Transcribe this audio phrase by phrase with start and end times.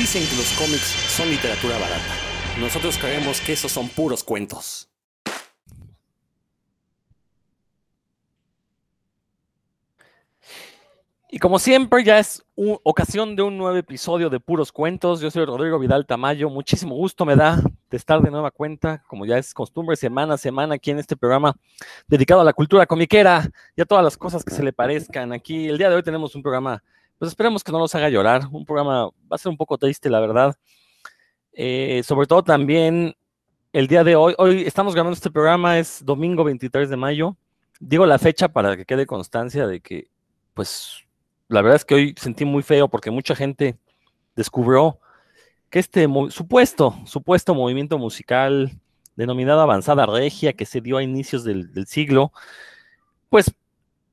[0.00, 2.14] Dicen que los cómics son literatura barata.
[2.58, 4.88] Nosotros creemos que esos son puros cuentos.
[11.30, 15.20] Y como siempre, ya es ocasión de un nuevo episodio de Puros Cuentos.
[15.20, 16.48] Yo soy Rodrigo Vidal Tamayo.
[16.48, 20.38] Muchísimo gusto me da de estar de nueva cuenta, como ya es costumbre, semana a
[20.38, 21.54] semana aquí en este programa
[22.08, 25.34] dedicado a la cultura comiquera y a todas las cosas que se le parezcan.
[25.34, 26.82] Aquí el día de hoy tenemos un programa,
[27.20, 28.48] pues esperemos que no los haga llorar.
[28.50, 30.56] Un programa va a ser un poco triste, la verdad.
[31.52, 33.14] Eh, sobre todo también
[33.74, 37.36] el día de hoy, hoy estamos grabando este programa, es domingo 23 de mayo.
[37.78, 40.08] Digo la fecha para que quede constancia de que,
[40.54, 41.04] pues,
[41.48, 43.76] la verdad es que hoy sentí muy feo porque mucha gente
[44.34, 44.98] descubrió
[45.68, 48.80] que este supuesto, supuesto movimiento musical
[49.14, 52.32] denominado avanzada regia que se dio a inicios del, siglo,
[53.28, 53.52] pues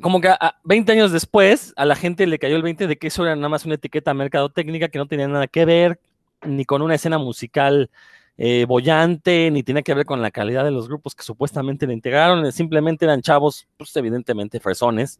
[0.02, 3.08] como que a, 20 años después a la gente le cayó el 20 de que
[3.08, 6.00] eso era nada más una etiqueta mercadotécnica que no tenía nada que ver
[6.44, 7.90] ni con una escena musical
[8.38, 11.94] eh, bollante, ni tenía que ver con la calidad de los grupos que supuestamente le
[11.94, 15.20] integraron, simplemente eran chavos, pues evidentemente fresones,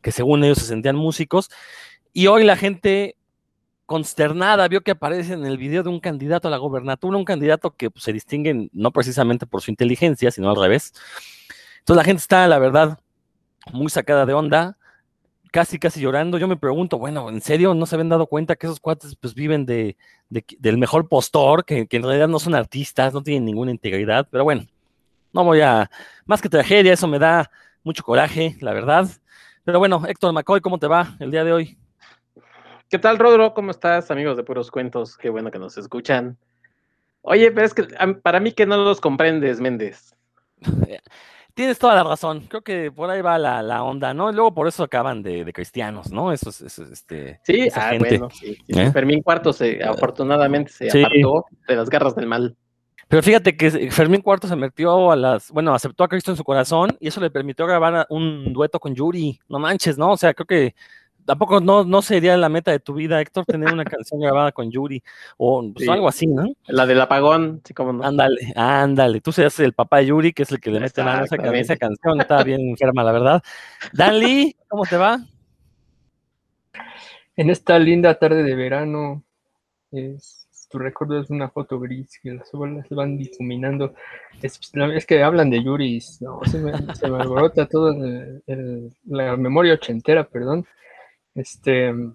[0.00, 1.50] que según ellos se sentían músicos,
[2.12, 3.16] y hoy la gente
[3.86, 7.74] consternada vio que aparece en el video de un candidato a la gobernatura, un candidato
[7.74, 10.94] que pues, se distingue no precisamente por su inteligencia, sino al revés.
[11.80, 13.00] Entonces la gente está, la verdad,
[13.70, 14.76] muy sacada de onda,
[15.52, 16.38] casi, casi llorando.
[16.38, 19.34] Yo me pregunto, bueno, ¿en serio no se habían dado cuenta que esos cuates pues
[19.34, 19.96] viven de,
[20.30, 24.26] del mejor postor, que, que, en realidad no son artistas, no tienen ninguna integridad?
[24.30, 24.64] Pero bueno,
[25.32, 25.90] no voy a,
[26.24, 27.50] más que tragedia, eso me da
[27.84, 29.08] mucho coraje, la verdad.
[29.64, 31.78] Pero bueno, Héctor McCoy, ¿cómo te va el día de hoy?
[32.88, 33.54] ¿Qué tal, Rodro?
[33.54, 35.16] ¿Cómo estás, amigos de Puros Cuentos?
[35.16, 36.36] Qué bueno que nos escuchan.
[37.22, 37.84] Oye, pero es que
[38.22, 40.14] para mí que no los comprendes, Méndez.
[41.54, 42.40] Tienes toda la razón.
[42.48, 44.30] Creo que por ahí va la, onda, ¿no?
[44.30, 46.32] Y luego por eso acaban de, cristianos, ¿no?
[46.32, 47.40] Eso es, este.
[47.44, 48.56] Sí, ah, bueno, sí.
[48.68, 48.90] ¿Eh?
[48.90, 52.56] Fermín Cuarto se, afortunadamente se apartó de las garras del mal.
[53.08, 56.44] Pero fíjate que Fermín Cuarto se metió a las, bueno, aceptó a Cristo en su
[56.44, 59.38] corazón y eso le permitió grabar un dueto con Yuri.
[59.50, 60.12] No manches, ¿no?
[60.12, 60.74] O sea, creo que
[61.24, 64.70] tampoco no, no sería la meta de tu vida, Héctor, tener una canción grabada con
[64.70, 65.02] Yuri
[65.36, 66.44] o pues, algo así, ¿no?
[66.66, 68.04] La del apagón, sí, como no.
[68.04, 69.20] Ándale, ándale.
[69.20, 71.36] Tú seas el papá de Yuri, que es el que le mete mano a esa,
[71.36, 72.20] esa canción.
[72.20, 73.42] Está bien enferma, la verdad.
[73.92, 75.18] Dan Lee, ¿cómo te va?
[77.36, 79.22] En esta linda tarde de verano,
[79.90, 83.94] es tu recuerdo es una foto gris que las olas van difuminando.
[84.40, 87.94] Es, es que hablan de Yuri, no, se, me, se me alborota todo
[89.04, 90.66] la memoria ochentera, perdón.
[91.34, 92.12] Este, no,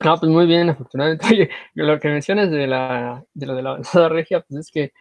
[0.00, 1.26] pues muy bien, afortunadamente.
[1.30, 4.92] Oye, lo que mencionas de la de lo de la avanzada regia, pues es que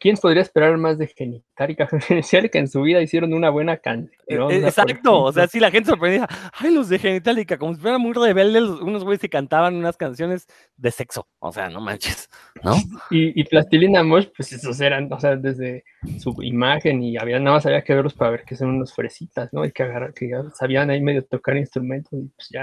[0.00, 1.86] ¿Quién podría esperar más de Genitalica?
[2.50, 4.50] que en su vida hicieron una buena canción.
[4.50, 6.26] E, exacto, o sea, sí, la gente sorprendía.
[6.54, 10.46] Ay, los de Genitalica, como si fueran muy rebeldes, unos güeyes que cantaban unas canciones
[10.76, 11.28] de sexo.
[11.38, 12.30] O sea, no manches,
[12.64, 12.74] ¿no?
[13.10, 15.84] Y, Plastilina Mosh, pues esos eran, o sea, desde
[16.18, 19.52] su imagen y había nada más había que verlos para ver que son unos fresitas,
[19.52, 19.64] ¿no?
[19.64, 22.62] Y que, agarrar, que sabían ahí medio tocar instrumentos y pues ya.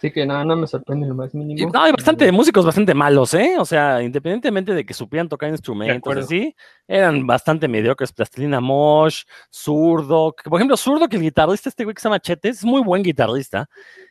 [0.00, 1.70] Sí, que nada, no me sorprende lo más mínimo.
[1.70, 3.56] No, hay bastante músicos bastante malos, ¿eh?
[3.58, 6.56] O sea, independientemente de que supieran tocar instrumentos así,
[6.88, 8.12] eran bastante mediocres.
[8.12, 10.34] Plastilina Mosh, Zurdo.
[10.42, 13.02] Por ejemplo, Zurdo, que el guitarrista, este güey que se llama Chetes, es muy buen
[13.02, 13.68] guitarrista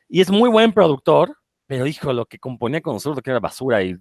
[0.07, 1.35] y es muy buen productor,
[1.65, 3.97] pero hijo, lo que componía con Zurdo que era basura y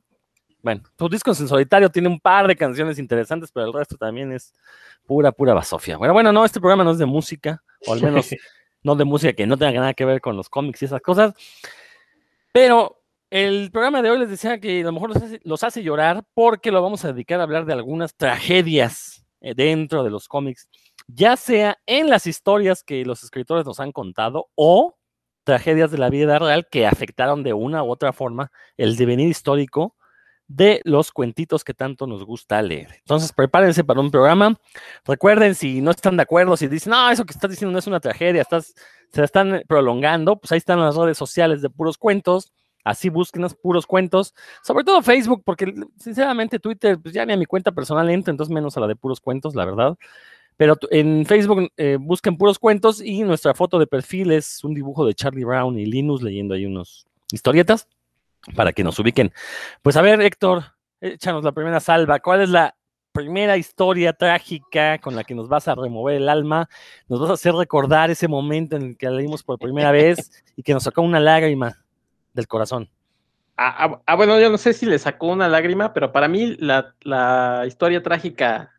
[0.61, 4.33] bueno, su disco en solitario tiene un par de canciones interesantes, pero el resto también
[4.33, 4.53] es
[5.07, 5.97] pura, pura basofia.
[5.97, 8.29] Bueno, bueno, no, este programa no es de música, o al menos
[8.89, 11.35] no de música que no tenga nada que ver con los cómics y esas cosas.
[12.53, 15.13] Pero el programa de hoy les decía que a lo mejor
[15.45, 20.03] los hace, llorar porque lo vamos a dedicar a hablar de algunas tragedias eh, dentro
[20.03, 20.69] de los cómics,
[21.07, 24.97] ya sea en las historias que los escritores nos han contado o
[25.45, 29.97] tragedias de la vida real que afectaron de una u otra forma el devenir histórico
[30.49, 32.89] de los cuentitos que tanto nos gusta leer.
[33.01, 34.59] Entonces, prepárense para un programa.
[35.05, 37.87] Recuerden, si no están de acuerdo, si dicen, no, eso que estás diciendo no es
[37.87, 38.75] una tragedia, estás,
[39.13, 42.51] se están prolongando, pues ahí están las redes sociales de puros cuentos.
[42.85, 47.45] Así búsquenos puros cuentos, sobre todo Facebook, porque sinceramente Twitter, pues ya ni a mi
[47.45, 49.99] cuenta personal entro, entonces menos a la de puros cuentos, la verdad.
[50.57, 55.05] Pero en Facebook eh, busquen puros cuentos y nuestra foto de perfil es un dibujo
[55.05, 57.87] de Charlie Brown y Linus leyendo ahí unos historietas
[58.55, 59.33] para que nos ubiquen.
[59.83, 60.65] Pues a ver, Héctor,
[61.01, 62.21] échanos la primera salva.
[62.21, 62.75] ¿Cuál es la
[63.13, 66.69] primera historia trágica con la que nos vas a remover el alma?
[67.09, 70.31] Nos vas a hacer recordar ese momento en el que la leímos por primera vez
[70.57, 71.85] y que nos sacó una lágrima
[72.33, 72.89] del corazón.
[73.57, 76.57] Ah, ah, ah bueno, yo no sé si le sacó una lágrima, pero para mí
[76.61, 78.73] la, historia trágica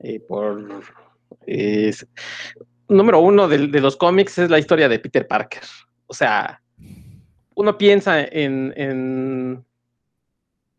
[0.00, 0.82] eh, por
[2.88, 5.62] número uno de, de los cómics es la historia de Peter Parker.
[6.08, 6.60] O sea,
[7.60, 9.64] uno piensa en,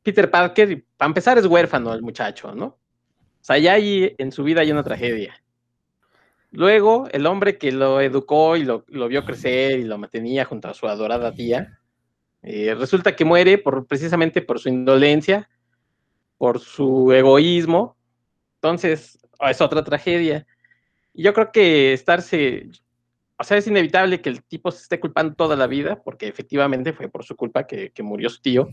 [0.01, 2.65] Peter Parker, para empezar, es huérfano el muchacho, ¿no?
[2.65, 5.35] O sea, ya ahí en su vida hay una tragedia.
[6.49, 10.73] Luego, el hombre que lo educó y lo, vio crecer y lo mantenía junto a
[10.73, 11.79] su adorada tía,
[12.41, 15.49] eh, resulta que muere por, precisamente por su indolencia,
[16.39, 17.95] por su egoísmo.
[18.55, 20.47] Entonces, es otra tragedia.
[21.13, 22.71] Y yo creo que estarse,
[23.41, 26.93] o sea, es inevitable que el tipo se esté culpando toda la vida, porque efectivamente
[26.93, 28.69] fue por su culpa que, que murió su tío.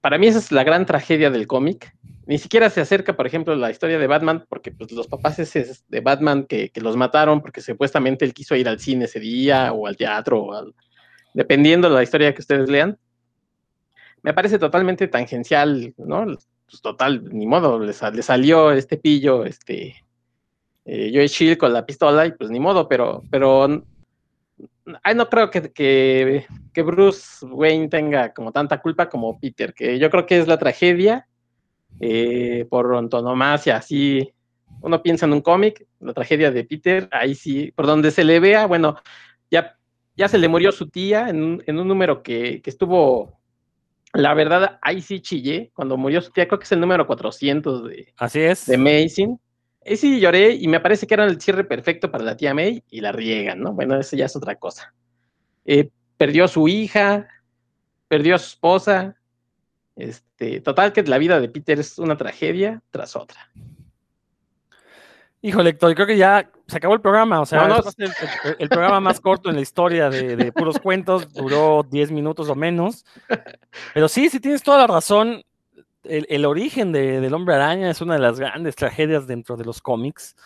[0.00, 1.92] Para mí esa es la gran tragedia del cómic
[2.26, 6.00] ni siquiera se acerca, por ejemplo, la historia de Batman, porque pues, los papás de
[6.00, 9.96] Batman que, los mataron porque supuestamente él quiso ir al cine ese día o al
[9.96, 10.72] teatro, o
[11.34, 12.98] dependiendo de la historia que ustedes lean.
[14.22, 16.24] Me parece totalmente tangencial, ¿no?
[16.24, 19.94] Pues total, ni modo, le, salió este pillo, este,
[20.86, 23.82] eh, Joey Shield con la pistola y pues ni modo, pero, pero
[25.02, 29.98] ay, no creo que, que, que Bruce Wayne tenga como tanta culpa como Peter, que
[29.98, 31.26] yo creo que es la tragedia
[31.98, 34.32] eh, por antonomasia, así
[34.80, 38.38] uno piensa en un cómic, la tragedia de Peter, ahí sí, por donde se le
[38.38, 38.96] vea, bueno,
[39.50, 39.76] ya,
[40.16, 43.40] ya se le murió su tía en un, en un número que, que, estuvo,
[44.12, 47.88] la verdad, ahí sí chillé, cuando murió su tía, creo que es el número 400
[47.88, 48.66] de, Así es.
[48.66, 49.40] de Amazing.
[49.86, 52.82] Ahí sí lloré y me parece que era el cierre perfecto para la tía May
[52.90, 53.72] y la riegan, ¿no?
[53.72, 54.92] Bueno, eso ya es otra cosa.
[55.64, 57.28] Eh, perdió a su hija,
[58.08, 59.16] perdió a su esposa,
[59.94, 63.50] este, total que la vida de Peter es una tragedia tras otra.
[65.42, 67.40] Híjole, Héctor, creo que ya se acabó el programa.
[67.40, 67.68] O sea,
[68.58, 73.04] el, programa más corto en la historia de, puros cuentos duró 10 minutos o menos.
[73.94, 75.44] Pero sí, sí tienes toda la razón.
[76.08, 80.36] El, origen del hombre araña es una de las grandes tragedias dentro de los cómics.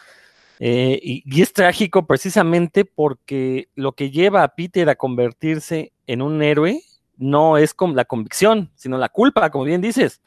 [0.63, 6.43] Eh, y, es trágico precisamente porque lo que lleva a Peter a convertirse en un
[6.43, 6.83] héroe
[7.17, 10.21] no es con la convicción, sino la culpa, como bien dices.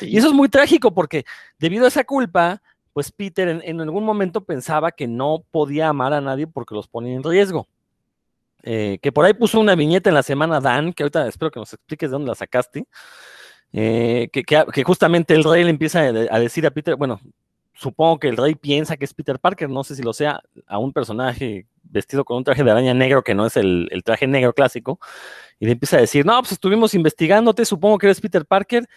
[0.00, 1.24] Y eso es muy trágico porque
[1.58, 2.60] debido a esa culpa,
[2.92, 7.14] pues Peter en, algún momento pensaba que no podía amar a nadie porque los ponía
[7.14, 7.68] en riesgo.
[8.64, 11.60] Eh, que por ahí puso una viñeta en la semana Dan, que ahorita espero que
[11.60, 12.86] nos expliques de dónde la sacaste,
[13.72, 17.20] eh, que, justamente el rey le empieza a, decir a Peter, bueno,
[17.74, 20.78] supongo que el rey piensa que es Peter Parker, no sé si lo sea, a
[20.78, 24.26] un personaje vestido con un traje de araña negro que no es el, el traje
[24.26, 24.98] negro clásico,
[25.60, 28.88] y le empieza a decir, no, pues estuvimos investigándote, supongo que eres Peter Parker,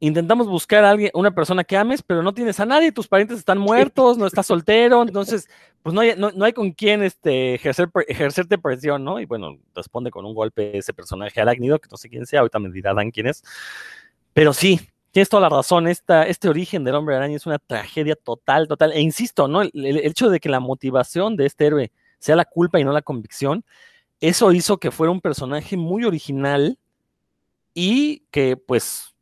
[0.00, 3.38] intentamos buscar a alguien, una persona que ames, pero no tienes a nadie, tus parientes
[3.38, 5.48] están muertos, no estás soltero, entonces,
[5.82, 9.20] pues no hay, no, hay con quién este, ejercer, ejercerte presión, ¿no?
[9.20, 12.58] Y bueno, responde con un golpe ese personaje arácnido, que no sé quién sea, ahorita
[12.58, 13.42] me dirán quién es,
[14.32, 14.80] pero sí,
[15.10, 18.92] tienes toda la razón, esta, este origen del hombre araña es una tragedia total, total,
[18.92, 19.62] e insisto, ¿no?
[19.62, 23.02] el hecho de que la motivación de este héroe sea la culpa y no la
[23.02, 23.64] convicción,
[24.20, 26.78] eso hizo que fuera un personaje muy original
[27.74, 29.14] y que pues,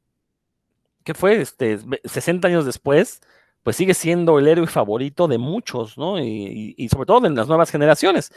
[1.07, 3.21] que fue este, 60 años después,
[3.63, 6.21] pues sigue siendo el héroe favorito de muchos, ¿no?
[6.21, 8.33] Y, sobre todo en las nuevas generaciones.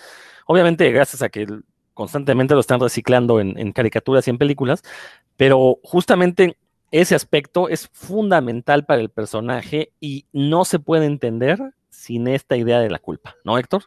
[0.46, 1.48] Obviamente, gracias a que
[1.96, 4.84] constantemente lo están reciclando en, en, caricaturas y en películas,
[5.36, 6.58] pero justamente
[6.92, 11.58] ese aspecto es fundamental para el personaje y no se puede entender
[11.90, 13.84] sin esta idea de la culpa, ¿no, Héctor?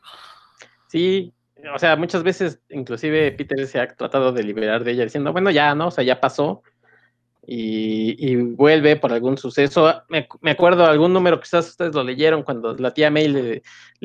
[0.88, 1.32] Sí,
[1.72, 5.50] o sea, muchas veces, inclusive Peter se ha tratado de liberar de ella diciendo, bueno,
[5.50, 5.88] ya, ¿no?
[5.88, 6.62] O sea, ya pasó.
[7.44, 9.92] Y, vuelve por algún suceso.
[10.08, 13.62] Me, acuerdo algún número, quizás ustedes lo leyeron, cuando la tía May le,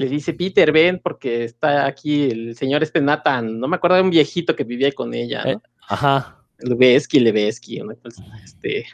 [0.10, 4.10] dice, Peter, ven, porque está aquí el señor este Nathan, no me acuerdo de un
[4.10, 5.52] viejito que vivía con ella, ¿no?
[5.52, 6.44] Eh, ajá.
[6.60, 7.82] Lubesky, Levesky,
[8.44, 8.86] este...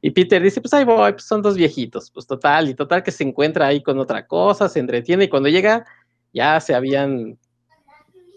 [0.00, 3.10] Y Peter dice, pues ahí voy, pues son dos viejitos, pues total, y total que
[3.10, 5.86] se encuentra ahí con otra cosa, se entretiene, y cuando llega,
[6.30, 7.38] ya se habían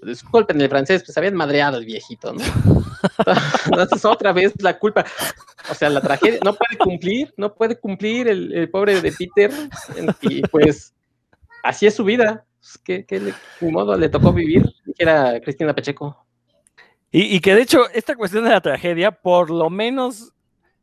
[0.01, 2.41] disculpen el francés, pues habían madreado al viejito, ¿no?
[3.65, 5.05] Entonces otra vez la culpa,
[5.69, 9.51] o sea, la tragedia, no puede cumplir, no puede cumplir el, pobre de Peter,
[10.21, 10.93] y pues
[11.63, 16.25] así es su vida, pues, que, que modo le tocó vivir, dijera Cristina Pacheco.
[17.11, 20.33] Y, y, que de hecho, esta cuestión de la tragedia, por lo menos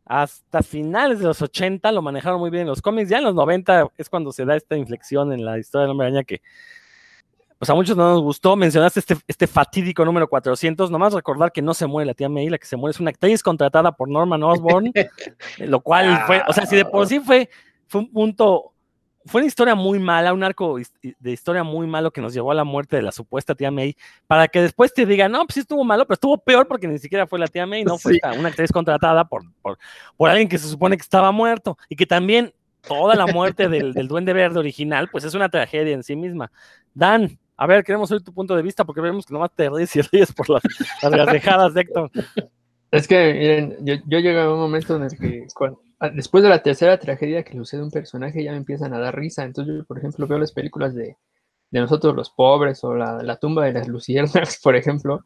[0.07, 3.35] hasta finales de los 80 lo manejaron muy bien en los cómics, ya en los
[3.35, 6.43] 90 es cuando se da esta inflexión en la historia del hombre araña que
[7.59, 8.57] pues a muchos no nos gustó.
[8.57, 10.91] Mencionaste este, este fatídico número 400.
[10.91, 13.11] Nomás recordar que no se muere la tía May, la que se muere es una
[13.11, 14.93] actriz contratada por Norman Osborn,
[15.59, 17.49] lo cual fue, o sea, si de por sí fue,
[17.87, 18.73] fue un punto,
[19.25, 22.55] fue una historia muy mala, un arco de historia muy malo que nos llevó a
[22.55, 23.97] la muerte de la supuesta tía May,
[24.27, 26.99] para que después te digan, no, pues sí estuvo malo, pero estuvo peor porque ni
[26.99, 29.79] siquiera fue la tía May, no fue una actriz contratada por, por,
[30.17, 32.53] por alguien que se supone que estaba muerto y que también
[32.87, 36.51] toda la muerte del, del, Duende Verde original, pues es una tragedia en sí misma.
[36.93, 39.95] Dan, a ver, queremos oír tu punto de vista porque vemos que nomás te ríes
[39.97, 40.63] y ríes por las,
[41.03, 42.11] las de Héctor.
[42.91, 46.43] Es que, miren, yo, yo llegué a un momento en el que cuan- ah, después
[46.45, 49.45] de la tercera tragedia que sucede un personaje ya me empiezan a dar risa.
[49.45, 51.17] Entonces yo, por ejemplo, veo las películas de,
[51.71, 55.25] de Nosotros los Pobres o la, la tumba de las Luciérnagas, por ejemplo,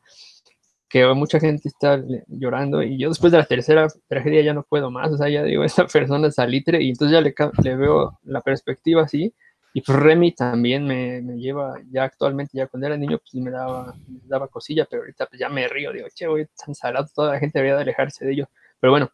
[0.88, 4.90] que mucha gente está llorando y yo después de la tercera tragedia ya no puedo
[4.90, 5.12] más.
[5.12, 8.40] O sea, ya digo, esta persona es salitre y entonces ya le, le veo la
[8.40, 9.34] perspectiva así.
[9.78, 13.94] Y pues Remy también me, lleva, ya actualmente, ya cuando era niño, pues me daba,
[14.08, 17.34] me daba cosilla, pero ahorita pues ya me río, digo, che, güey, tan salado, toda
[17.34, 18.48] la gente debería de alejarse de ellos.
[18.80, 19.08] Pero bueno,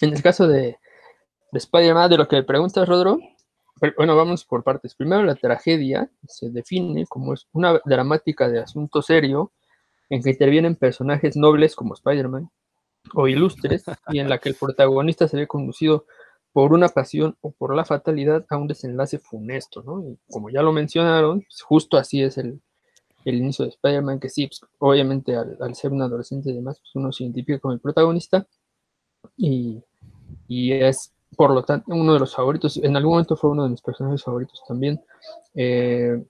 [0.00, 0.78] en el caso de,
[1.50, 3.18] de Spider-Man, de lo que me preguntas, Rodro,
[3.96, 4.94] bueno, vamos por partes.
[4.94, 9.50] Primero, la tragedia se define como es una dramática de asunto serio
[10.08, 12.48] en que intervienen personajes nobles como Spider-Man
[13.12, 16.06] o ilustres y en la que el protagonista se ve conducido
[16.52, 20.02] por una pasión o por la fatalidad a un desenlace funesto, ¿no?
[20.08, 22.60] Y como ya lo mencionaron, pues, justo así es el,
[23.24, 26.80] el inicio de Spider-Man, que sí, pues, obviamente al, al ser un adolescente y demás,
[26.80, 28.46] pues uno se identifica con el protagonista
[29.36, 29.82] y,
[30.48, 33.70] y es por lo tanto uno de los favoritos, en algún momento fue uno de
[33.70, 35.00] mis personajes favoritos también.
[35.54, 36.24] Eh,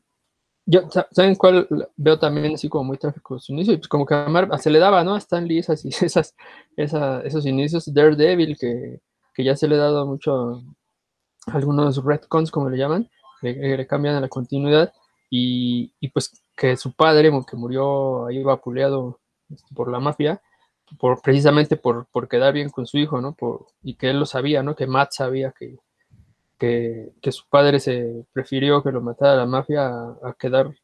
[0.67, 3.77] yo, sa- ¿Saben cuál veo también así como muy trágico su inicio?
[3.79, 4.15] Pues como que
[4.61, 5.15] se le daba, ¿no?
[5.15, 6.35] A Stan Lee esas, esas,
[6.77, 9.01] esa- esos inicios, Daredevil, que,
[9.37, 10.63] que ya se le ha dado mucho
[11.47, 13.11] algunos retcons, como le llaman,
[13.43, 14.95] le, le cambian a la continuidad,
[15.29, 20.41] y, y pues que su padre, que murió ahí vapuleado este, por la mafia,
[20.99, 23.35] por, precisamente por, por quedar bien con su hijo, ¿no?
[23.35, 24.75] Por, y que él lo sabía, ¿no?
[24.75, 25.77] Que Matt sabía que,
[26.59, 30.75] que, que su padre se prefirió que lo matara la mafia a, a quedar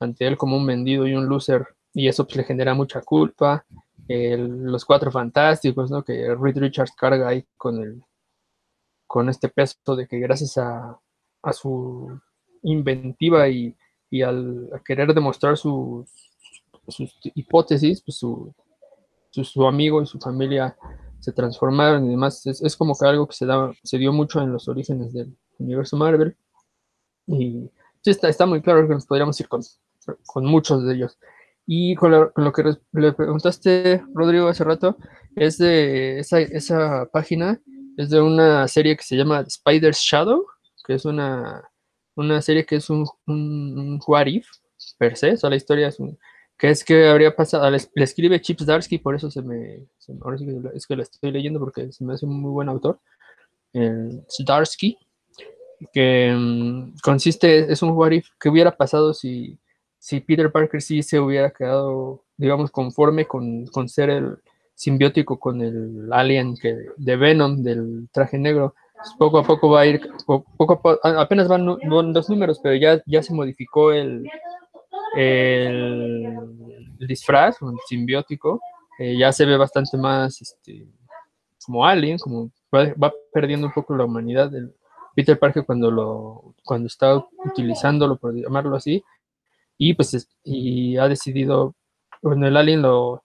[0.00, 1.64] ante él como un vendido y un loser,
[1.94, 3.64] y eso pues, le genera mucha culpa.
[4.10, 6.04] El- los cuatro fantásticos, ¿no?
[6.04, 8.02] Que Reed Richards carga ahí con el
[9.06, 10.98] con este peso de que gracias a,
[11.42, 12.20] a su
[12.62, 13.76] inventiva y,
[14.08, 16.08] y al querer demostrar sus,
[16.88, 18.54] sus hipótesis, pues su,
[19.30, 20.76] su, su amigo y su familia
[21.20, 22.46] se transformaron y demás.
[22.46, 25.36] Es, es como que algo que se, da, se dio mucho en los orígenes del
[25.58, 26.36] universo Marvel.
[27.26, 27.70] Y
[28.02, 29.62] sí, está, está muy claro que nos podríamos ir con,
[30.26, 31.18] con muchos de ellos.
[31.72, 34.96] Y con lo, que le preguntaste, Rodrigo, hace rato,
[35.36, 37.60] es de esa, esa página,
[37.96, 40.44] es de una serie que se llama Spider's Shadow,
[40.84, 41.62] que es una,
[42.16, 44.26] una serie que es un, un, un what
[44.98, 46.18] per se, o sea, la historia es un,
[46.58, 49.86] que es que habría pasado, le, escribe Chips Darsky, por eso se me,
[50.22, 52.68] ahora sí que es que la estoy leyendo porque se me hace un muy buen
[52.68, 52.98] autor,
[53.72, 54.98] el Zdarsky,
[55.92, 59.56] que mm, consiste, es un what if, que hubiera pasado si,
[60.00, 64.38] si Peter Parker sí se hubiera quedado, digamos, conforme con, con ser el
[64.74, 68.74] simbiótico con el alien que, de Venom, del traje negro.
[68.96, 72.12] Pues poco a poco va a ir, po- poco a po- a- apenas van, van
[72.14, 74.26] dos números, pero ya, ya se modificó el,
[75.16, 76.24] el,
[76.98, 78.60] el disfraz, el simbiótico,
[78.98, 80.86] eh, ya se ve bastante más este,
[81.64, 84.74] como alien, como va, va perdiendo un poco la humanidad del
[85.14, 89.02] Peter Parker cuando lo cuando está utilizándolo, por llamarlo así,
[89.80, 91.74] y pues es- y ha decidido,
[92.22, 93.24] bueno, el alien lo,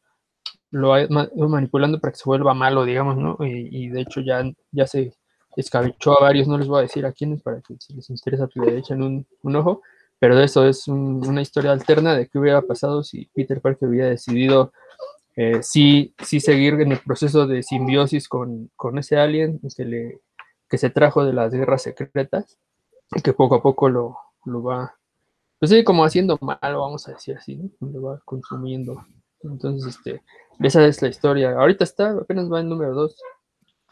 [0.72, 3.38] lo ha ido manipulando para que se vuelva malo, digamos, ¿no?
[3.42, 5.14] Y, y de hecho ya, ya se
[5.58, 8.48] escabechó a varios, no les voy a decir a quiénes para que si les interesa
[8.48, 9.82] pues, le echen un, un ojo,
[10.20, 14.10] pero eso es un- una historia alterna de qué hubiera pasado si Peter Parker hubiera
[14.10, 14.74] decidido
[15.36, 20.22] eh, sí, sí seguir en el proceso de simbiosis con, con ese alien que, le,
[20.70, 22.58] que se trajo de las guerras secretas
[23.16, 24.96] y que poco a poco lo, lo va,
[25.60, 27.70] pues sí, como haciendo malo, vamos a decir así, ¿no?
[27.80, 29.06] Lo va consumiendo.
[29.44, 30.22] Entonces, este,
[30.60, 31.52] esa es la historia.
[31.52, 33.16] Ahorita está, apenas va en número 2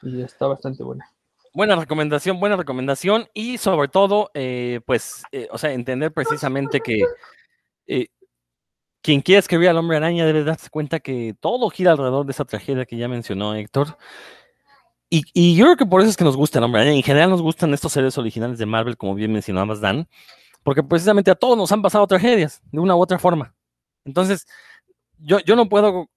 [0.03, 1.09] y está bastante buena.
[1.53, 7.01] Buena recomendación, buena recomendación y sobre todo, eh, pues, eh, o sea, entender precisamente que
[7.85, 8.07] eh,
[9.03, 12.45] quien quiera escribir al hombre araña debe darse cuenta que todo gira alrededor de esa
[12.45, 13.97] tragedia que ya mencionó Héctor.
[15.09, 16.97] Y, y yo creo que por eso es que nos gusta el hombre araña.
[16.97, 20.07] En general nos gustan estos seres originales de Marvel, como bien mencionabas, Dan,
[20.63, 23.55] porque precisamente a todos nos han pasado tragedias de una u otra forma.
[24.05, 24.45] Entonces,
[25.17, 26.09] yo, yo no puedo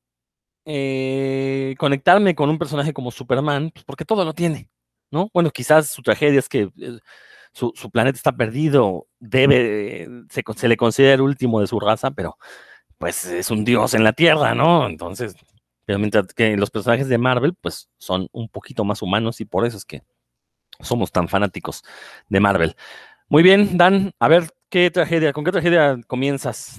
[0.65, 4.71] eh, conectarme con un personaje como Superman, pues, porque todo lo tiene.
[5.11, 5.31] ¿no?
[5.33, 6.99] Bueno, quizás su tragedia es que eh,
[7.53, 12.11] su, su planeta está perdido, debe, se, se le considera el último de su raza,
[12.11, 12.39] pero
[12.99, 14.87] pues es un dios en la Tierra, ¿no?
[14.87, 15.37] Entonces,
[15.85, 19.67] pero mientras que los personajes de Marvel, pues son un poquito más humanos y por
[19.67, 20.03] eso es que
[20.81, 21.83] somos tan fanáticos
[22.29, 22.77] de Marvel.
[23.29, 26.79] Muy bien, Dan, a ver, ¿qué tragedia, con qué tragedia comienzas?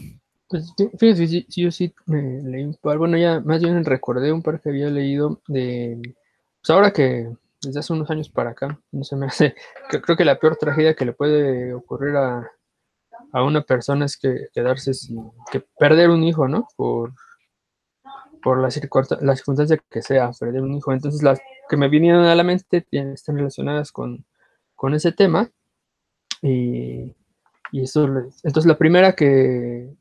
[0.50, 3.84] Pues fí- fíjate, sí, sí, yo sí me leí un par, bueno, ya más bien
[3.84, 6.00] recordé un par que había leído de,
[6.62, 7.30] pues ahora que
[7.62, 9.56] desde hace unos años para acá, no se me hace,
[9.90, 12.50] que creo que la peor tragedia que le puede ocurrir a,
[13.34, 16.68] a una persona es que quedarse sin, que perder un hijo, ¿no?
[16.78, 17.14] Por,
[18.42, 20.94] por la, circunsta- la circunstancia que sea, perder un hijo.
[20.94, 21.40] Entonces, las
[21.70, 24.26] que me vinieron a la mente tienen- están relacionadas con,
[24.76, 25.50] con ese tema.
[26.42, 27.16] Y,
[27.72, 28.06] y eso,
[28.44, 29.94] entonces la primera que,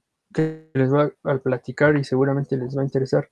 [0.74, 3.28] les voy a, platicar y seguramente les va a interesar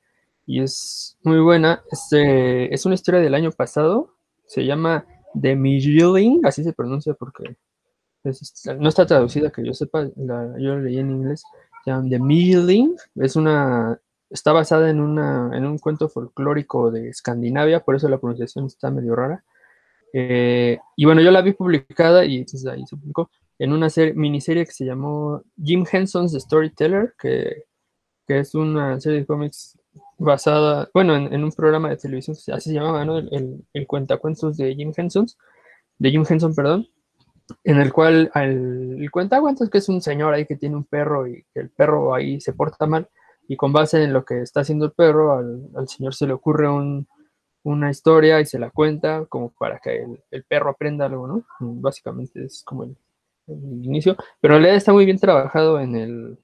[0.47, 4.15] y es muy buena, es, eh, es una historia del año pasado,
[4.47, 5.07] se llama
[5.41, 7.57] The Midgilling, así se pronuncia porque
[8.25, 11.45] es- no está traducida que yo sepa, la- yo la leí en inglés,
[11.85, 17.09] se llama The Midgilling, es una, está basada en, una, en un cuento folclórico de
[17.09, 19.45] Escandinavia, por eso la pronunciación está medio rara.
[20.17, 24.15] Eh, y bueno, yo la vi publicada y entonces ahí se publicó en una serie-
[24.15, 27.65] miniserie que se llamó Jim Henson's Storyteller, que,
[28.29, 29.77] es una serie de cómics
[30.17, 33.19] basada, bueno, en, un programa de televisión, así se llamaba, ¿no?
[33.19, 35.27] El, el, el cuentacuentos de Jim Henson,
[35.99, 36.87] de Jim Henson, perdón,
[37.65, 41.27] en el cual el, el cuentacuentos que es un señor ahí que tiene un perro
[41.27, 43.09] y el perro ahí se porta mal
[43.49, 46.69] y con base en lo que está haciendo el perro, al señor se le ocurre
[46.69, 47.09] un,
[47.65, 51.45] una historia y se la cuenta como para que el, perro aprenda algo, ¿no?
[51.59, 52.97] Básicamente es como el,
[53.49, 56.39] el inicio, pero en realidad está muy bien trabajado en el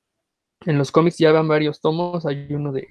[0.67, 2.87] en los cómics ya van varios tomos, hay uno de,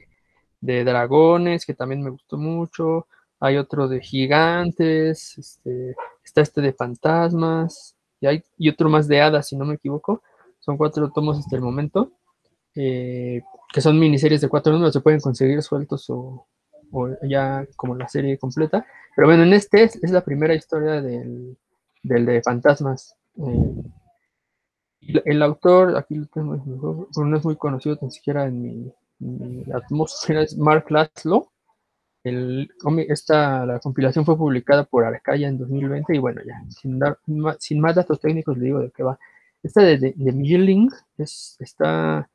[0.61, 3.07] de dragones que también me gustó mucho,
[3.39, 9.21] hay otro de gigantes, este, está este de fantasmas, y hay y otro más de
[9.21, 10.23] hadas, si no me equivoco,
[10.59, 12.11] son cuatro tomos hasta el momento,
[12.75, 13.41] eh,
[13.73, 16.47] que son miniseries de cuatro números, se pueden conseguir sueltos o,
[16.91, 21.01] o ya como la serie completa, pero bueno, en este es, es la primera historia
[21.01, 21.57] del,
[22.03, 23.15] del de fantasmas.
[23.37, 23.83] eh,
[25.01, 26.55] el, el autor, aquí lo tengo,
[27.15, 31.51] no es muy conocido ni siquiera en mi, mi atmósfera, es Mark Laszlo.
[32.23, 32.69] El,
[33.07, 37.17] esta, la compilación fue publicada por Arcaya en 2020 y bueno, ya, sin, dar,
[37.59, 39.17] sin más datos técnicos le digo de qué va.
[39.63, 42.29] Esta de, de, de Milling es, está,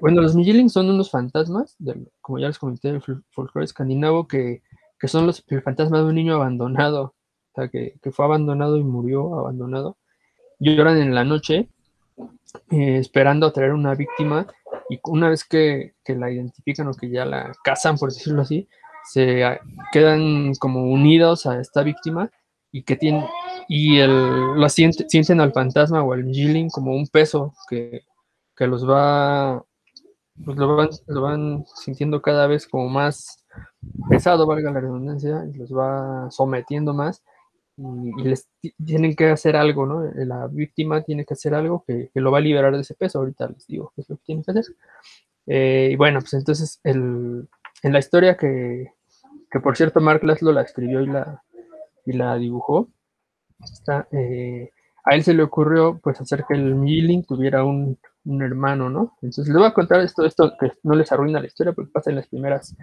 [0.00, 1.76] bueno, los Milling son unos fantasmas,
[2.20, 4.62] como ya les comenté, del fol- folclore escandinavo, que,
[4.98, 7.14] que son los, el fantasma de un niño abandonado, o
[7.54, 9.98] sea, que, que fue abandonado y murió abandonado.
[10.58, 11.68] Lloran en la noche
[12.70, 14.46] eh, esperando a traer una víctima
[14.88, 18.68] y una vez que, que la identifican o que ya la cazan, por decirlo así,
[19.10, 19.60] se ah,
[19.92, 22.30] quedan como unidos a esta víctima
[22.70, 23.24] y que tienen
[23.68, 28.02] y el, lo sienten, al fantasma o al Jilling como un peso que,
[28.56, 29.64] que los va
[30.44, 33.44] pues lo van, lo van sintiendo cada vez como más
[34.10, 37.22] pesado, valga la redundancia, y los va sometiendo más
[37.76, 40.02] y, les ti- tienen que hacer algo, ¿no?
[40.14, 43.18] La víctima tiene que hacer algo que, que lo va a liberar de ese peso.
[43.20, 44.64] Ahorita les digo qué es lo que tiene que hacer.
[45.46, 47.48] Eh, y bueno, pues entonces el,
[47.82, 48.92] en la historia que,
[49.50, 51.42] que por cierto Mark Laszlo la escribió y la,
[52.06, 52.88] y la dibujó,
[53.64, 54.70] está, eh,
[55.04, 59.16] a él se le ocurrió pues hacer que el Milling tuviera un, un hermano, ¿no?
[59.22, 62.10] Entonces les voy a contar esto, esto que no les arruina la historia porque pasa
[62.10, 62.76] en las primeras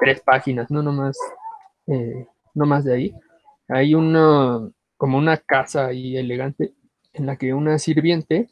[0.00, 1.16] tres páginas, no nomás,
[1.86, 3.14] eh, no más de ahí.
[3.68, 4.60] Hay una,
[4.96, 6.74] como una casa ahí elegante
[7.12, 8.50] en la que una sirviente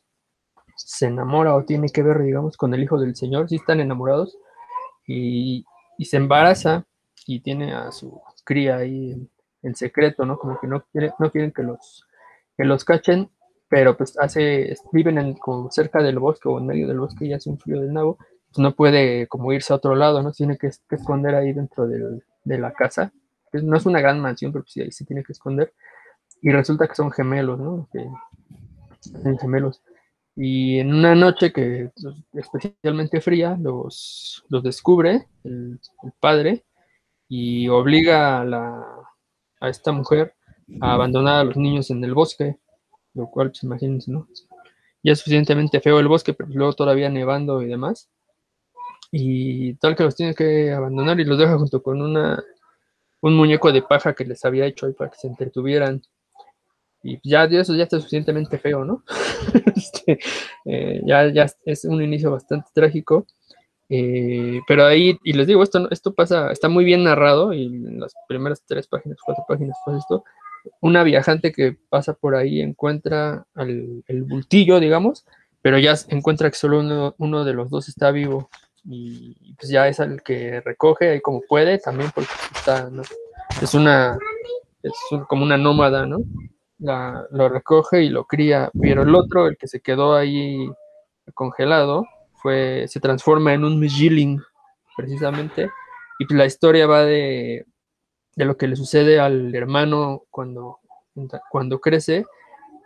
[0.76, 4.36] se enamora o tiene que ver, digamos, con el hijo del señor, si están enamorados,
[5.06, 5.64] y,
[6.04, 6.86] se embaraza
[7.26, 9.30] y tiene a su cría ahí en,
[9.62, 10.38] en secreto, ¿no?
[10.38, 12.06] Como que no, quiere- no quieren que los,
[12.56, 13.30] que los cachen,
[13.72, 17.32] pero pues hace, viven en, como cerca del bosque o en medio del bosque y
[17.32, 20.30] hace un frío del nabo, pues no puede como irse a otro lado, ¿no?
[20.30, 23.14] Tiene que, que esconder ahí dentro de la casa.
[23.50, 25.72] Pues, no es una gran mansión, pero sí, ahí se tiene que esconder.
[26.42, 27.88] Y resulta que son gemelos, ¿no?
[29.00, 29.80] Son gemelos.
[30.36, 35.80] Y en una noche que es especialmente fría, los, descubre el,
[36.20, 36.66] padre
[37.26, 40.34] y obliga a esta mujer
[40.82, 42.58] a abandonar a los niños en el bosque,
[43.14, 44.28] lo cual, pues imagínense, ¿no?
[45.02, 48.08] Ya es suficientemente feo el bosque, pero luego todavía nevando y demás.
[49.10, 52.42] Y tal que los tiene que abandonar y los deja junto con una,
[53.20, 56.02] un muñeco de paja que les había hecho ahí para que se entretuvieran.
[57.02, 59.02] Y ya eso ya está suficientemente feo, ¿no?
[59.76, 60.18] Este,
[60.64, 63.26] eh, ya, ya es un inicio bastante trágico.
[63.88, 68.00] Eh, pero ahí, y les digo, esto, esto pasa, está muy bien narrado, y en
[68.00, 70.24] las primeras tres páginas, cuatro páginas pasa esto.
[70.80, 75.24] Una viajante que pasa por ahí encuentra al, el bultillo, digamos,
[75.60, 78.48] pero ya encuentra que solo uno, de los dos está vivo.
[78.84, 83.02] Y pues ya es el que recoge ahí como puede, también porque está, ¿no?
[83.60, 84.18] es una,
[84.82, 84.92] es
[85.28, 86.18] como una nómada, ¿no?
[86.78, 90.68] La- lo recoge y lo cría, pero el otro, el que se quedó ahí
[91.34, 94.40] congelado, fue, se transforma en un Mjilling,
[94.96, 95.70] precisamente,
[96.18, 97.66] y pues la historia va de,
[98.36, 100.78] de lo que le sucede al hermano cuando,
[101.50, 102.24] cuando crece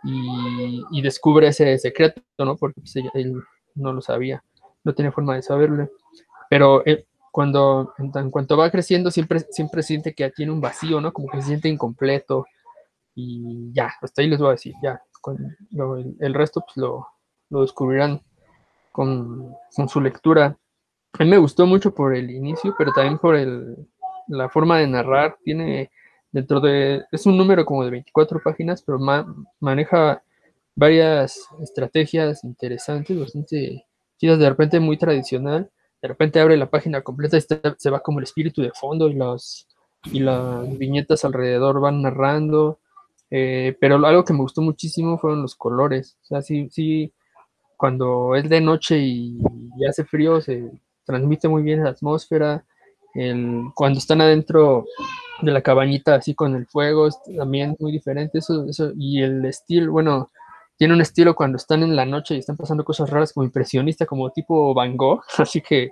[0.03, 2.55] y, descubre ese secreto, ¿no?
[2.55, 3.41] Porque pues, él
[3.75, 4.43] no lo sabía,
[4.83, 5.89] no tenía forma de saberlo.
[6.49, 11.13] Pero eh, cuando, en, cuanto va creciendo, siempre, siempre siente que tiene un vacío, ¿no?
[11.13, 12.45] Como que se siente incompleto.
[13.15, 15.01] Y ya, hasta ahí les voy a decir, ya.
[16.19, 17.07] el, resto pues, lo,
[17.49, 18.21] lo descubrirán
[18.91, 20.57] con, con, su lectura.
[21.13, 23.87] A me gustó mucho por el inicio, pero también por el,
[24.27, 25.37] la forma de narrar.
[25.43, 25.89] Tiene
[26.31, 28.99] dentro de, es un número como de 24 páginas, pero
[29.59, 30.21] maneja
[30.75, 33.85] varias estrategias interesantes, bastante
[34.17, 37.41] chidas, de repente muy tradicional, de repente abre la página completa y
[37.77, 39.67] se va como el espíritu de fondo y, los,
[40.11, 42.79] y las viñetas alrededor van narrando,
[43.31, 47.11] eh, pero algo que me gustó muchísimo fueron los colores, o sea, sí, sí,
[47.75, 49.39] cuando es de noche y
[49.89, 50.71] hace frío se
[51.05, 52.65] transmite muy bien la atmósfera,
[53.17, 54.85] el, cuando están adentro
[55.41, 59.45] de la cabañita así con el fuego, es también muy diferente eso, eso, y el
[59.45, 60.31] estilo, bueno,
[60.77, 64.05] tiene un estilo cuando están en la noche y están pasando cosas raras como impresionista,
[64.05, 65.89] como tipo Van Gogh, así que,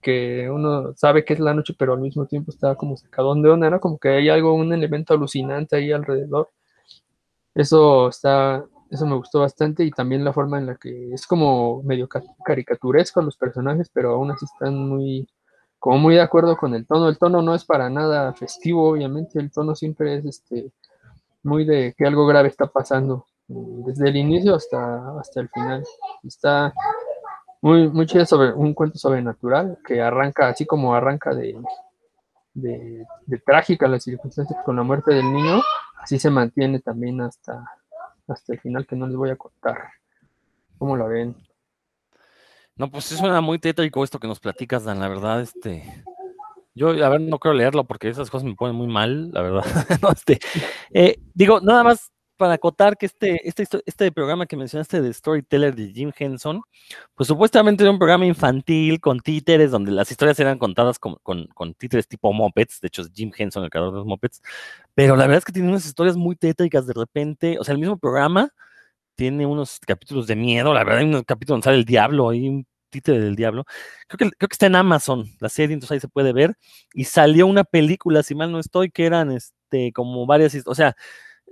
[0.00, 3.50] que uno sabe que es la noche, pero al mismo tiempo está como sacadón de
[3.50, 3.80] onda, ¿no?
[3.80, 6.50] Como que hay algo, un elemento alucinante ahí alrededor.
[7.54, 11.82] Eso está, eso me gustó bastante y también la forma en la que es como
[11.82, 12.08] medio
[12.44, 15.28] caricaturesco los personajes, pero aún así están muy,
[15.78, 17.08] como muy de acuerdo con el tono.
[17.08, 20.72] El tono no es para nada festivo, obviamente, el tono siempre es este
[21.42, 25.84] muy de que algo grave está pasando, desde el inicio hasta, hasta el final.
[26.22, 26.72] Está
[27.60, 31.56] muy, muy chido sobre un cuento sobrenatural que arranca así como arranca de,
[32.54, 33.06] de,
[33.44, 35.60] trágica las circunstancias con la muerte del niño,
[36.00, 37.64] así se mantiene también hasta,
[38.28, 39.78] hasta el final que no les voy a contar.
[40.78, 41.36] ¿Cómo lo ven?
[42.76, 46.04] No, pues es suena muy tétrico esto que nos platicas, Dan, la verdad, este.
[46.74, 49.64] Yo, a ver, no quiero leerlo porque esas cosas me ponen muy mal, la verdad.
[50.16, 50.40] este,
[50.92, 55.74] eh, digo, nada más para acotar que este, este, este programa que mencionaste de Storyteller
[55.74, 56.62] de Jim Henson,
[57.14, 61.46] pues supuestamente era un programa infantil con títeres, donde las historias eran contadas con, con,
[61.54, 64.42] con títeres tipo Muppets, de hecho es Jim Henson el creador de los Muppets,
[64.94, 67.78] pero la verdad es que tiene unas historias muy tétricas de repente, o sea, el
[67.78, 68.50] mismo programa
[69.16, 72.48] tiene unos capítulos de miedo, la verdad hay un capítulo donde sale el diablo, hay
[72.48, 73.64] un títere del diablo.
[74.08, 76.56] Creo que, creo que está en Amazon, la serie, entonces ahí se puede ver.
[76.94, 80.96] Y salió una película, si mal no estoy, que eran este, como varias, o sea,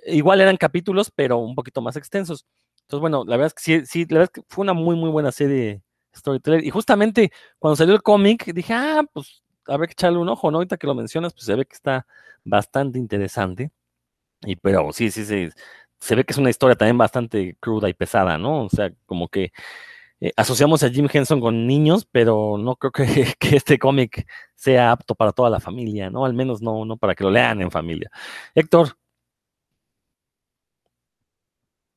[0.07, 2.47] igual eran capítulos, pero un poquito más extensos.
[2.83, 4.97] Entonces, bueno, la verdad es que sí, sí la verdad es que fue una muy,
[4.97, 5.83] muy buena serie
[6.15, 6.65] Storyteller.
[6.65, 10.51] Y justamente cuando salió el cómic, dije, ah, pues a ver que echarle un ojo,
[10.51, 10.59] ¿no?
[10.59, 12.07] Ahorita que lo mencionas, pues se ve que está
[12.45, 13.71] bastante interesante.
[14.45, 15.51] Y pero sí, sí, sí
[16.03, 18.65] se ve que es una historia también bastante cruda y pesada, ¿no?
[18.65, 19.53] O sea, como que
[20.21, 22.93] eh, asociamos a Jim Henson con niños, pero no creo
[23.39, 26.25] que, este cómic sea apto para toda la familia, ¿no?
[26.25, 28.11] Al menos no, no para que lo lean en familia.
[28.55, 28.97] Héctor.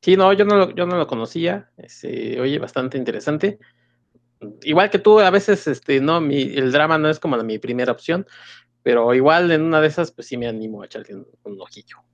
[0.01, 1.71] Sí, no, yo no lo, yo no lo conocía.
[1.87, 3.57] Se oye bastante interesante.
[4.63, 7.91] Igual que tú, a veces, este, no, mi, el drama no es como mi primera
[7.91, 8.27] opción,
[8.83, 12.05] pero igual en una de esas, pues sí me animo a echarle un ojillo.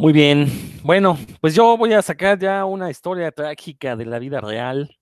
[0.00, 0.50] Muy bien.
[0.82, 4.96] Bueno, pues yo voy a sacar ya una historia trágica de la vida real.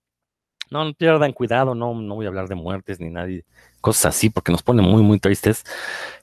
[0.73, 3.45] No, pierdan cuidado, no, no voy a hablar de muertes ni nadie,
[3.81, 5.63] cosas así, porque nos pone muy, muy tristes.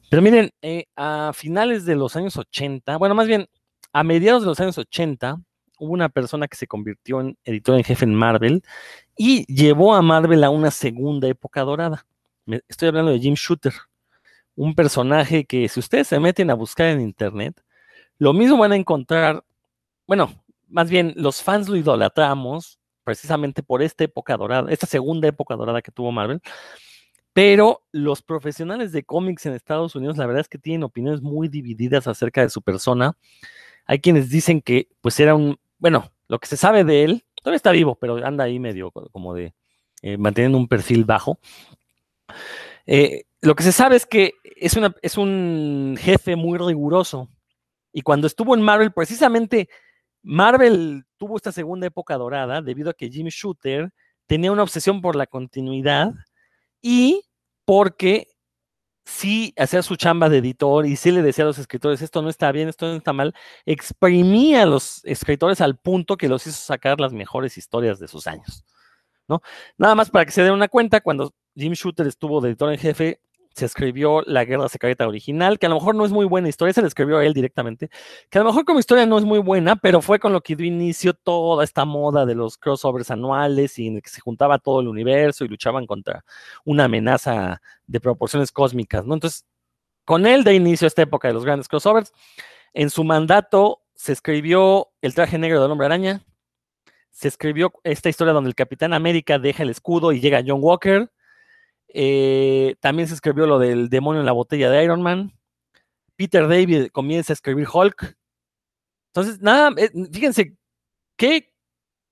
[0.10, 3.48] Pero miren, eh, a finales de los años 80, bueno, más bien
[3.94, 5.38] a mediados de los años 80,
[5.80, 8.62] hubo una persona que se convirtió en editor en jefe en Marvel
[9.16, 12.06] y llevó a Marvel a una segunda época dorada.
[12.68, 13.74] estoy hablando de Jim Shooter,
[14.54, 17.62] un personaje que si ustedes se meten a buscar en internet,
[18.18, 19.44] lo mismo van a encontrar,
[20.08, 20.32] bueno,
[20.68, 25.82] más bien los fans lo idolatramos precisamente por esta época dorada, esta segunda época dorada
[25.82, 26.42] que tuvo Marvel,
[27.34, 31.50] pero los profesionales de cómics en Estados Unidos, la verdad es que tienen opiniones muy
[31.50, 33.18] divididas acerca de su persona.
[33.86, 37.58] Hay quienes dicen que pues era un, bueno, lo que se sabe de él, todavía
[37.58, 39.54] está vivo, pero anda ahí medio como de
[40.02, 41.40] eh, manteniendo un perfil bajo.
[42.86, 47.30] Eh, lo que se sabe es que es, una, es un jefe muy riguroso,
[47.98, 49.70] y cuando estuvo en Marvel, precisamente
[50.22, 53.94] Marvel tuvo esta segunda época dorada debido a que Jim Shooter
[54.28, 56.12] tenía una obsesión por la continuidad
[56.82, 57.24] y
[57.64, 58.28] porque
[59.06, 62.28] sí hacía su chamba de editor y sí le decía a los escritores, esto no
[62.28, 63.34] está bien, esto no está mal,
[63.66, 68.28] exprimía a los escritores al punto que los hizo sacar las mejores historias de sus
[68.28, 68.66] años.
[69.30, 69.42] ¿no?
[69.78, 72.78] Nada más para que se den una cuenta, cuando Jim Shooter estuvo de editor en
[72.78, 73.22] jefe,
[73.56, 76.74] se escribió La Guerra Secreta original, que a lo mejor no es muy buena historia,
[76.74, 77.90] se la escribió a él directamente,
[78.30, 80.58] que a lo mejor como historia no es muy buena, pero fue con lo que
[80.58, 84.60] dio inicio toda esta moda de los crossovers anuales y en el que se juntaba
[84.60, 86.26] todo el universo y luchaban contra
[86.66, 89.14] una amenaza de proporciones cósmicas, ¿no?
[89.14, 89.46] Entonces,
[90.04, 92.14] con él de inicio esta época de los grandes crossovers.
[92.74, 96.26] En su mandato se escribió El traje negro del hombre araña,
[97.10, 101.10] se escribió esta historia donde el Capitán América deja el escudo y llega John Walker,
[101.98, 105.32] eh, también se escribió lo del demonio en la botella de Iron Man.
[106.18, 108.18] Peter David comienza a escribir Hulk.
[109.14, 110.58] Entonces, nada, eh, fíjense
[111.16, 111.54] qué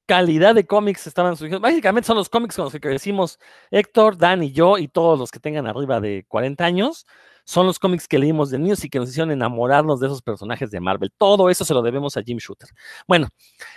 [0.05, 1.59] calidad de cómics estaban surgiendo.
[1.59, 3.39] Básicamente son los cómics con los que crecimos
[3.71, 7.05] Héctor, Dan y yo y todos los que tengan arriba de 40 años.
[7.45, 10.71] Son los cómics que leímos de niños y que nos hicieron enamorarnos de esos personajes
[10.71, 11.11] de Marvel.
[11.17, 12.69] Todo eso se lo debemos a Jim Shooter.
[13.05, 13.27] Bueno,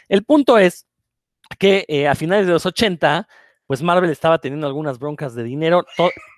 [0.08, 0.86] el punto es
[1.58, 3.26] que eh, a finales de los 80,
[3.66, 5.84] pues Marvel estaba teniendo algunas broncas de dinero.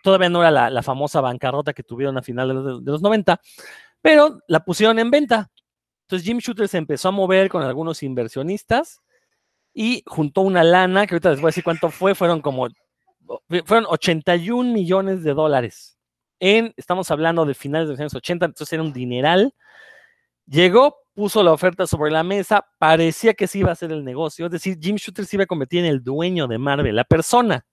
[0.03, 3.41] todavía no era la, famosa bancarrota que tuvieron a finales de los, de los 90,
[4.01, 5.51] pero la pusieron en venta.
[6.03, 9.03] Entonces Jim Shooter se empezó a mover con algunos inversionistas
[9.75, 12.69] y juntó una lana, que ahorita les voy a decir cuánto fue, fueron como,
[13.64, 15.99] fueron 81 millones de dólares.
[16.41, 19.55] Estamos hablando de finales de los años 80, entonces era un dineral.
[20.47, 24.46] Llegó, puso la oferta sobre la mesa, parecía que sí iba a ser el negocio,
[24.46, 27.66] es decir, Jim Shooter se iba a convertir en el dueño de Marvel, la persona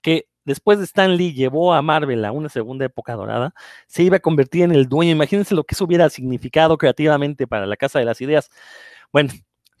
[0.00, 3.54] que después de Stan Lee llevó a Marvel a una segunda época dorada,
[3.86, 5.12] se iba a convertir en el dueño.
[5.12, 8.50] Imagínense lo que eso hubiera significado creativamente para la Casa de las Ideas.
[9.12, 9.32] Bueno,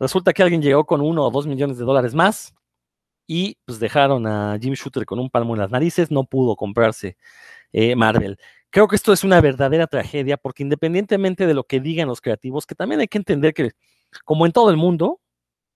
[0.02, 2.52] Resulta que alguien llegó con uno o dos millones de dólares más
[3.24, 7.16] y pues dejaron a Jim Shooter con un palmo en las narices, no pudo comprarse
[7.72, 8.36] eh, Marvel.
[8.72, 12.66] Creo que esto es una verdadera tragedia porque independientemente de lo que digan los creativos,
[12.66, 13.72] que también hay que entender que
[14.24, 15.20] como en todo el mundo,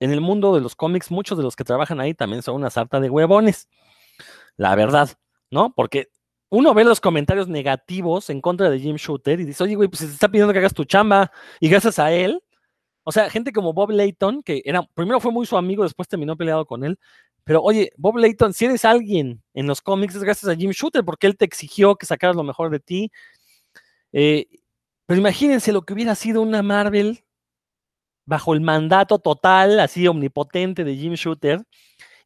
[0.01, 2.71] en el mundo de los cómics, muchos de los que trabajan ahí también son una
[2.71, 3.69] sarta de huevones.
[4.57, 5.11] La verdad,
[5.51, 5.75] ¿no?
[5.75, 6.09] Porque
[6.49, 10.01] uno ve los comentarios negativos en contra de Jim Shooter y dice, oye, güey, pues
[10.01, 11.31] se te está pidiendo que hagas tu chamba
[11.61, 12.43] y gracias a él
[13.09, 16.37] o sea, gente como Bob Layton, que era, primero fue muy su amigo, después terminó
[16.37, 16.99] peleado con él.
[17.47, 21.05] Pero oye, Bob Layton, si eres alguien en los cómics es gracias a Jim Shooter,
[21.05, 23.13] porque él te exigió que sacaras lo mejor de ti.
[24.13, 24.49] Eh,
[25.07, 27.25] pero imagínense lo que hubiera sido una Marvel
[28.25, 31.63] bajo el mandato total, así omnipotente de Jim Shooter.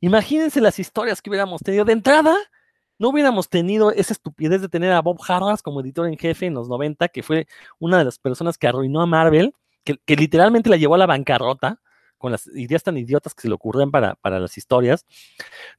[0.00, 1.84] Imagínense las historias que hubiéramos tenido.
[1.84, 2.34] De entrada,
[2.98, 6.54] no hubiéramos tenido esa estupidez de tener a Bob Harras como editor en jefe en
[6.54, 7.46] los 90, que fue
[7.78, 9.52] una de las personas que arruinó a Marvel
[9.84, 11.80] que, literalmente la llevó a la bancarrota
[12.20, 15.06] con las ideas tan idiotas que se le ocurren para, las historias,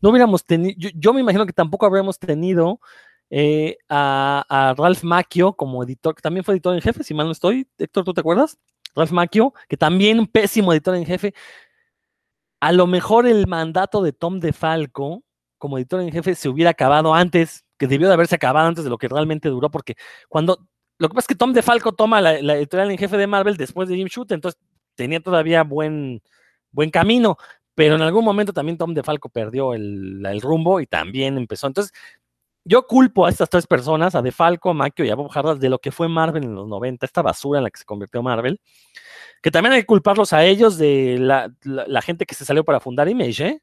[0.01, 2.80] no hubiéramos tenido, yo, me imagino que tampoco habríamos tenido
[3.30, 7.32] eh, a, Ralph Macchio como editor, que también fue editor en jefe, si mal no
[7.32, 8.58] estoy, Héctor, ¿tú te acuerdas?
[8.95, 11.34] Ralph Macchio, que también un pésimo editor en jefe.
[12.60, 15.23] A lo mejor el mandato de Tom DeFalco
[15.60, 18.89] como editor en jefe se hubiera acabado antes, que debió de haberse acabado antes de
[18.89, 19.95] lo que realmente duró, porque
[20.27, 20.67] cuando
[21.01, 23.89] lo que pasa es que Tom DeFalco toma la, editorial en jefe de Marvel después
[23.89, 24.62] de Jim Shooter, entonces
[25.02, 26.22] tenía todavía buen,
[26.72, 27.38] buen camino,
[27.74, 31.66] pero en algún momento también Tom DeFalco perdió el, rumbo y también empezó.
[31.66, 31.92] Entonces,
[32.64, 35.70] yo culpo a estas tres personas, a DeFalco, a Macchio y a Bob Hardas, de
[35.70, 38.62] lo que fue Marvel en los 90, esta basura en la que se convirtió Marvel,
[39.42, 43.10] que también hay que culparlos a ellos de la, gente que se salió para fundar
[43.10, 43.62] Image, ¿eh?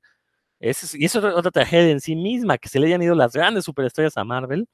[0.59, 0.70] y
[1.05, 4.16] eso es otra tragedia en sí misma, que se le hayan ido las grandes superestrellas
[4.16, 4.66] a Marvel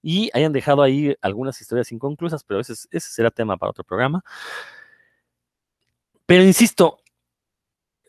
[0.00, 4.24] y hayan dejado ahí algunas historias inconclusas, pero ese, ese será tema para otro programa.
[6.28, 6.98] Pero insisto,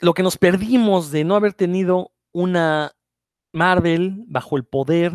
[0.02, 2.92] lo que nos perdimos de no haber tenido una
[3.54, 5.14] Marvel bajo el poder,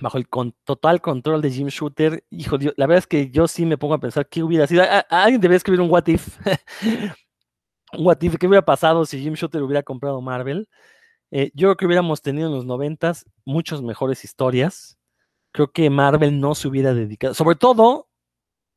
[0.00, 0.26] bajo el
[0.64, 3.94] total control de Jim Shooter, hijo, Dios, la verdad es que yo sí me pongo
[3.94, 4.82] a pensar qué hubiera sido.
[5.10, 6.38] alguien debería escribir un what if.
[7.92, 10.68] un what if, qué hubiera pasado si Jim Shooter hubiera comprado Marvel.
[11.30, 14.98] Eh, yo creo que hubiéramos tenido en los noventas muchas mejores historias
[15.52, 18.08] creo que Marvel no se hubiera dedicado, sobre todo,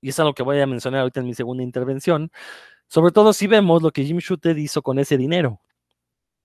[0.01, 2.31] y es algo que voy a mencionar ahorita en mi segunda intervención,
[2.93, 5.60] sobre todo si vemos lo que Jim Shooter hizo con ese dinero,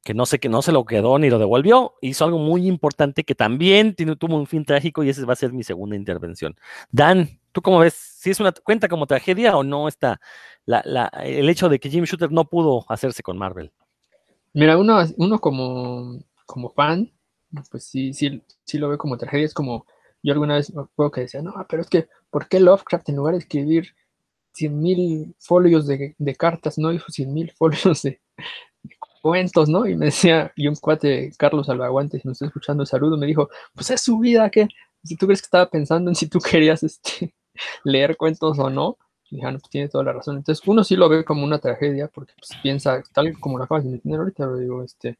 [0.02, 3.22] que no sé que no se lo quedó ni lo devolvió, hizo algo muy importante
[3.22, 6.56] que también tiene, tuvo un fin trágico y ese va a ser mi segunda intervención.
[6.90, 7.92] Dan, ¿tú cómo ves?
[7.92, 10.22] ¿Si es una cuenta como tragedia o no está
[10.64, 10.80] la,
[11.22, 13.70] el hecho de que Jim Shooter no pudo hacerse con Marvel?
[14.54, 17.12] Mira, uno, uno como, como fan,
[17.70, 19.84] pues sí, sí, sí lo ve como tragedia, es como
[20.22, 23.16] yo alguna vez me acuerdo que decía, no, pero es que, ¿por qué Lovecraft en
[23.16, 23.94] lugar de escribir
[24.58, 28.20] 100.000 folios de, cartas, no hizo 100.000 folios de,
[29.22, 29.86] cuentos, ¿no?
[29.86, 33.48] Y me decía, y un cuate, Carlos Albaguante, si me está escuchando, saludo, me dijo,
[33.74, 34.68] pues es su vida, ¿qué?
[35.04, 37.34] Si tú crees que estaba pensando en si tú querías este,
[37.84, 38.96] leer cuentos o no,
[39.30, 40.36] dije, ah, no, pues tiene toda la razón.
[40.36, 43.84] Entonces, uno sí lo ve como una tragedia, porque pues, piensa, tal como lo acabas
[43.84, 45.18] de entender ahorita, lo digo, este,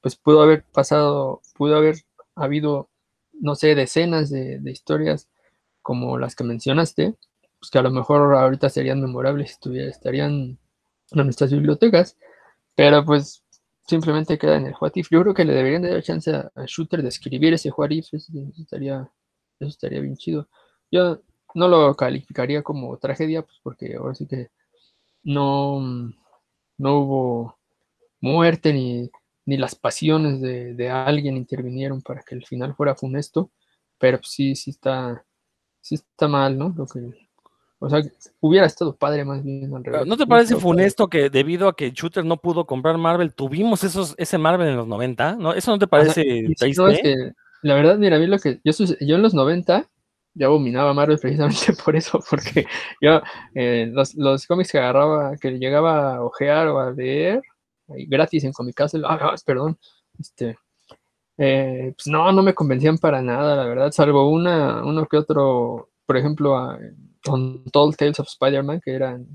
[0.00, 1.96] pues pudo haber pasado, pudo haber
[2.34, 2.88] habido
[3.40, 5.28] no sé, decenas de, historias
[5.82, 7.14] como las que mencionaste,
[7.58, 10.58] pues que a lo mejor ahorita serían memorables si estarían
[11.10, 12.16] en nuestras bibliotecas,
[12.74, 13.44] pero pues
[13.86, 17.08] simplemente queda en el what Yo creo que le deberían dar chance a, Shooter de
[17.08, 18.16] escribir ese what eso
[18.58, 19.10] estaría,
[19.58, 20.48] eso estaría bien chido.
[20.90, 21.20] Yo
[21.54, 24.50] no lo calificaría como tragedia, pues porque ahora sí que
[25.24, 25.80] no,
[26.78, 27.58] no hubo
[28.20, 29.10] muerte ni,
[29.46, 33.50] ni las pasiones de, de alguien intervinieron para que el final fuera funesto,
[33.98, 35.24] pero pues sí, sí está,
[35.80, 36.74] sí está mal, ¿no?
[36.76, 37.27] Lo que,
[37.80, 38.02] o sea,
[38.40, 40.06] hubiera estado padre más bien al revés.
[40.06, 44.14] ¿No te parece funesto que debido a que Shooter no pudo comprar Marvel, tuvimos esos,
[44.18, 45.36] ese Marvel en los 90?
[45.36, 45.52] ¿no?
[45.52, 46.22] ¿Eso no te parece
[46.56, 46.72] triste?
[46.76, 49.88] No, es que, la verdad, mira, a mí lo que yo, yo en los 90
[50.34, 52.66] ya abominaba Marvel precisamente por eso, porque
[53.00, 53.20] yo
[53.54, 57.42] eh, los, los, cómics que agarraba, que llegaba a ojear o a leer
[57.86, 59.78] gratis en Comic Castle, ah, perdón,
[60.18, 60.58] este,
[61.38, 65.90] eh, pues no, no me convencían para nada, la verdad, salvo una, uno que otro,
[66.04, 66.78] por ejemplo, a,
[67.22, 69.26] Told Tales of Spider-Man, que eran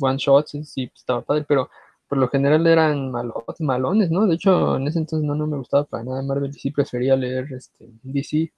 [0.00, 1.70] one shots, pues, estaba padre, pero
[2.08, 4.26] por lo general eran malos, malones, ¿no?
[4.26, 7.52] De hecho, en ese entonces no, no me gustaba para nada Marvel, sí prefería leer
[7.52, 8.52] este, DC,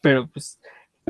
[0.00, 0.60] pero pues,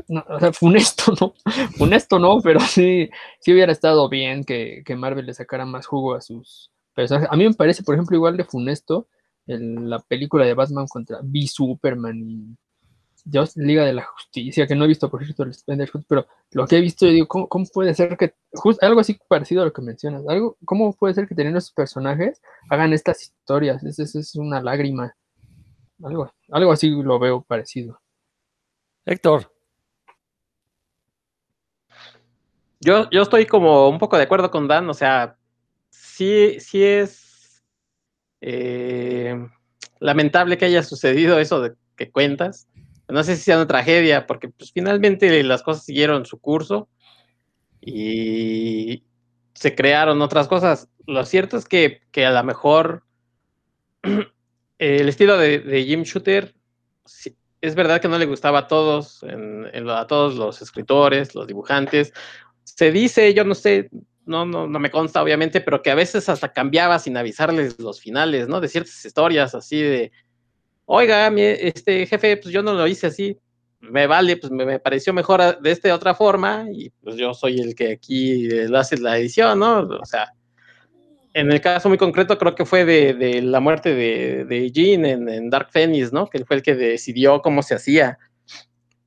[0.07, 1.33] no, o sea, funesto, ¿no?
[1.77, 6.15] Funesto no, pero sí, sí hubiera estado bien que, que Marvel le sacara más jugo
[6.15, 7.29] a sus personajes.
[7.31, 9.07] A mí me parece, por ejemplo, igual de funesto
[9.45, 12.55] en la película de Batman contra B Superman y
[13.55, 15.55] Liga de la Justicia, que no he visto, por cierto, el
[16.07, 18.33] pero lo que he visto, yo digo, ¿cómo, puede ser que,
[18.81, 22.41] algo así parecido a lo que mencionas, algo, ¿cómo puede ser que teniendo esos personajes
[22.69, 23.83] hagan estas historias?
[23.83, 25.15] Es, es, una lágrima.
[26.03, 28.01] Algo, algo así lo veo parecido.
[29.05, 29.49] Héctor.
[32.81, 35.37] Yo, yo estoy como un poco de acuerdo con Dan, o sea,
[35.89, 37.63] sí, sí es
[38.41, 39.47] eh,
[39.99, 42.67] lamentable que haya sucedido eso de que cuentas
[43.13, 46.89] no sé si sea una tragedia, porque pues finalmente las cosas siguieron su curso
[47.79, 49.03] y
[49.53, 50.89] se crearon otras cosas.
[51.05, 53.03] Lo cierto es que, a lo mejor
[54.79, 56.55] el estilo de, Jim Shooter
[57.61, 62.13] es verdad que no le gustaba a todos, a todos los escritores, los dibujantes.
[62.63, 63.91] Se dice, yo no sé,
[64.25, 68.01] no, no, no me consta obviamente, pero que a veces hasta cambiaba sin avisarles los
[68.01, 68.59] finales, ¿no?
[68.59, 70.11] De ciertas historias así de,
[70.85, 73.37] oiga, este jefe, pues yo no lo hice así,
[73.79, 77.75] me vale, pues me, pareció mejor de esta otra forma y pues yo soy el
[77.75, 79.79] que aquí lo hace la edición, ¿no?
[79.79, 80.31] O sea,
[81.33, 85.49] en el caso muy concreto creo que fue de, la muerte de, de Jean en,
[85.49, 86.29] Dark Phoenix, ¿no?
[86.29, 88.17] Que fue el que decidió cómo se hacía.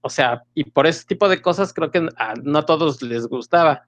[0.03, 3.27] O sea, y por ese tipo de cosas creo que a, no a todos les
[3.27, 3.87] gustaba.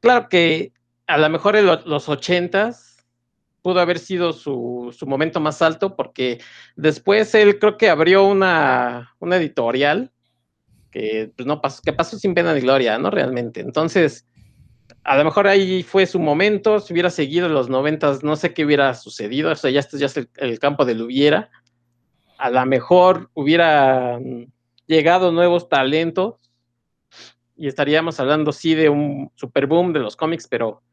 [0.00, 0.72] Claro que
[1.06, 2.95] a lo mejor en los ochentas
[3.66, 6.38] pudo haber sido su, momento más alto, porque
[6.76, 10.12] después él creo que abrió una, editorial
[10.92, 13.10] que pues, no pasó, que pasó sin pena ni gloria, ¿no?
[13.10, 13.58] Realmente.
[13.58, 14.24] Entonces,
[15.02, 18.54] a lo mejor ahí fue su momento, si hubiera seguido en los noventas, no sé
[18.54, 21.50] qué hubiera sucedido, o sea, ya, este ya es el, campo del hubiera.
[22.38, 24.20] A lo mejor hubiera
[24.86, 26.36] llegado nuevos talentos
[27.56, 30.84] y estaríamos hablando sí de un super boom de los cómics, pero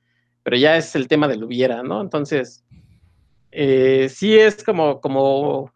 [0.44, 2.02] pero ya es el tema del hubiera, ¿no?
[2.02, 2.63] Entonces,
[3.54, 5.72] eh, sí es como, como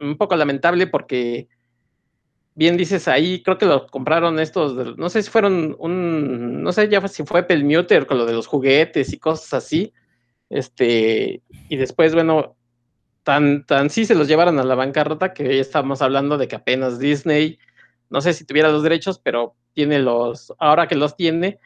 [0.00, 1.48] un poco lamentable porque,
[2.54, 6.88] bien dices ahí, creo que lo compraron estos, no sé si fueron un, no sé
[6.88, 9.92] ya si fue Pelmuter con lo de los juguetes y cosas así,
[10.50, 12.56] este, y después, bueno,
[13.22, 16.56] tan, tan sí se los llevaron a la bancarrota que ya estamos hablando de que
[16.56, 17.58] apenas Disney,
[18.10, 21.58] no sé si tuviera los derechos, pero tiene los, ahora que los tiene,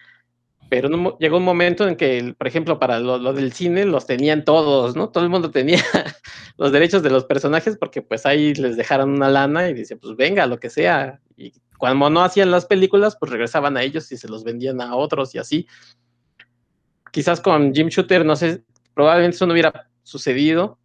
[0.69, 4.97] pero llegó un momento en que, por ejemplo, para lo, del cine los tenían todos,
[4.97, 5.11] ¿no?
[5.11, 5.79] Todo el mundo tenía
[6.57, 10.17] los derechos de los personajes porque pues ahí les dejaron una lana y dice, pues
[10.17, 11.21] venga, lo que sea.
[11.37, 14.97] Y cuando no hacían las películas, pues regresaban a ellos y se los vendían a
[14.97, 15.69] otros y así.
[17.13, 20.79] Quizás con Jim Shooter, no sé, probablemente eso no hubiera sucedido.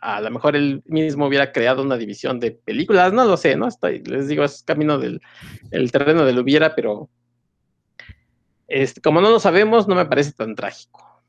[0.00, 3.68] A lo mejor él mismo hubiera creado una división de películas, no lo sé, ¿no?
[3.68, 5.20] Estoy, les digo, es camino del
[5.70, 7.10] el terreno del hubiera, pero
[8.74, 11.22] este, como no lo sabemos, no me parece tan trágico.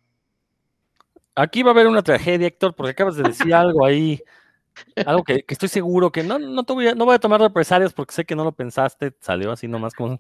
[1.36, 4.21] Aquí va a haber una tragedia, Héctor, porque acabas de decir algo ahí,
[5.05, 7.93] algo que, estoy seguro que no, no, te voy a, no voy a tomar represalias
[7.93, 10.19] porque sé que no lo pensaste, salió así nomás como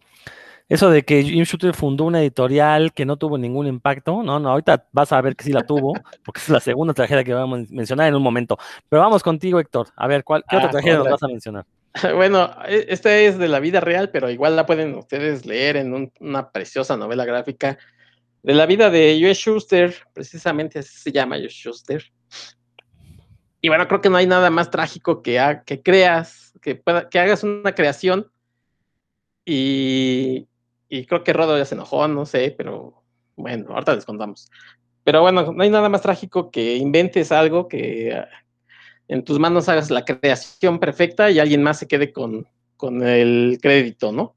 [0.69, 4.49] eso de que Jim Shooter fundó una editorial que no tuvo ningún impacto, no, no,
[4.49, 7.59] ahorita vas a ver que sí la tuvo, porque es la segunda tragedia que vamos
[7.59, 8.57] a mencionar en un momento.
[8.89, 11.65] Pero vamos contigo, Héctor, a ver, ¿cuál, ¿qué otra ah, tragedia nos vas a mencionar?
[12.15, 16.11] Bueno, e, esta es de la vida real, pero igual la pueden ustedes leer en
[16.19, 17.77] una preciosa novela gráfica
[18.43, 22.03] de la vida de Joe Schuster, precisamente así se llama Joe Schuster.
[23.61, 27.73] Y bueno, creo que no hay nada más trágico que, que creas, que, hagas una
[27.73, 28.29] creación
[29.43, 30.47] y,
[30.87, 33.03] y creo que Rodo ya se enojó, no sé, pero
[33.35, 34.51] bueno, ahorita les contamos.
[35.03, 38.23] Pero bueno, no hay nada más trágico que inventes algo que
[39.07, 42.47] en tus manos hagas la creación perfecta y alguien más se quede con,
[43.03, 44.35] el crédito, ¿no?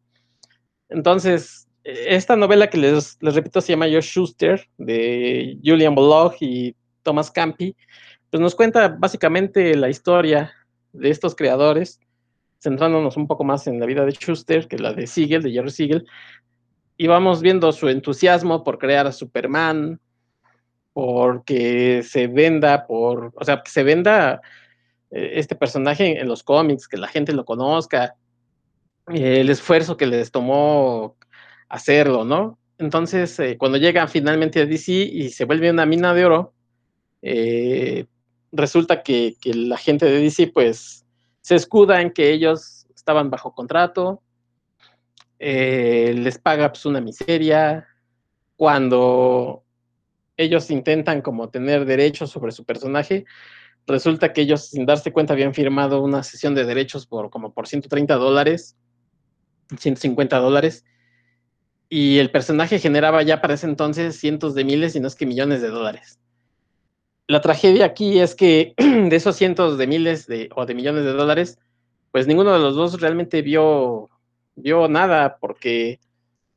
[0.88, 7.30] Entonces, esta novela que les, repito se llama Josh Schuster, de Julian Bullock y Thomas
[7.30, 7.76] Campi,
[8.30, 10.52] pues nos cuenta básicamente la historia
[10.92, 12.00] de estos creadores,
[12.60, 15.70] centrándonos un poco más en la vida de Schuster que la de Siegel, de Jerry
[15.70, 16.06] Siegel,
[16.96, 20.00] y vamos viendo su entusiasmo por crear a Superman,
[21.00, 24.40] porque se venda, por, o sea, que se venda
[25.12, 28.16] eh, este personaje en los cómics, que la gente lo conozca,
[29.06, 31.16] el esfuerzo que les tomó
[31.68, 32.58] hacerlo, ¿no?
[32.78, 36.52] Entonces, eh, cuando llegan finalmente a DC y se vuelve una mina de oro,
[37.22, 38.06] eh,
[38.50, 41.06] resulta que, la gente de DC, pues,
[41.42, 44.20] se escuda en que ellos estaban bajo contrato,
[45.38, 47.86] les paga pues una miseria,
[48.56, 49.62] cuando
[50.38, 53.26] ellos intentan como tener derechos sobre su personaje,
[53.86, 57.66] resulta que ellos sin darse cuenta habían firmado una sesión de derechos por como por
[57.66, 58.76] 130 dólares,
[59.76, 60.84] 150 dólares,
[61.90, 65.26] y el personaje generaba ya para ese entonces cientos de miles, y no es que
[65.26, 66.20] millones de dólares.
[67.26, 71.12] La tragedia aquí es que de esos cientos de miles de, o de millones de
[71.12, 71.58] dólares,
[72.12, 74.08] pues ninguno de los dos realmente vio,
[74.54, 75.98] vio nada, porque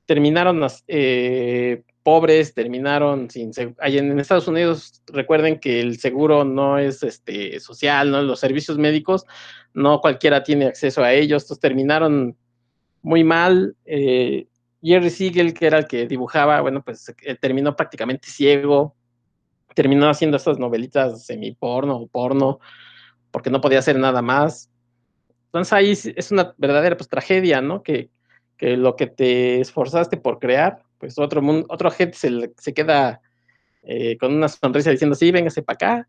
[0.05, 7.59] terminaron eh, pobres, terminaron sin en Estados Unidos recuerden que el seguro no es este
[7.59, 8.21] social, ¿no?
[8.21, 9.25] Los servicios médicos
[9.73, 12.35] no cualquiera tiene acceso a ellos, entonces terminaron
[13.01, 13.75] muy mal.
[13.85, 14.47] Eh,
[14.81, 18.95] Jerry Siegel, que era el que dibujaba, bueno, pues eh, terminó prácticamente ciego,
[19.75, 22.59] terminó haciendo estas novelitas semi-porno o porno,
[23.29, 24.71] porque no podía hacer nada más.
[25.45, 27.83] Entonces ahí es una verdadera pues, tragedia, ¿no?
[27.83, 28.09] Que,
[28.57, 33.19] que lo que te esforzaste por crear, pues otro, mundo, otro gente se, se queda
[33.83, 36.07] eh, con una sonrisa diciendo, sí, véngase para acá,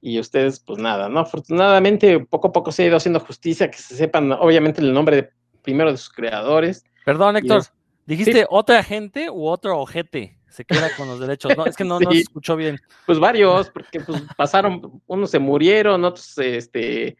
[0.00, 1.20] y ustedes, pues nada, ¿no?
[1.20, 5.30] Afortunadamente, poco a poco se ha ido haciendo justicia, que se sepan, obviamente, el nombre
[5.62, 6.84] primero de sus creadores.
[7.04, 7.62] Perdón, Héctor,
[8.04, 10.38] ¿dijiste otra gente u otro ojete?
[10.48, 11.66] Se queda con los derechos, ¿no?
[11.66, 12.78] Es que no, no se escuchó bien.
[13.04, 17.16] Pues varios, porque pues pasaron, unos se murieron, otros, este,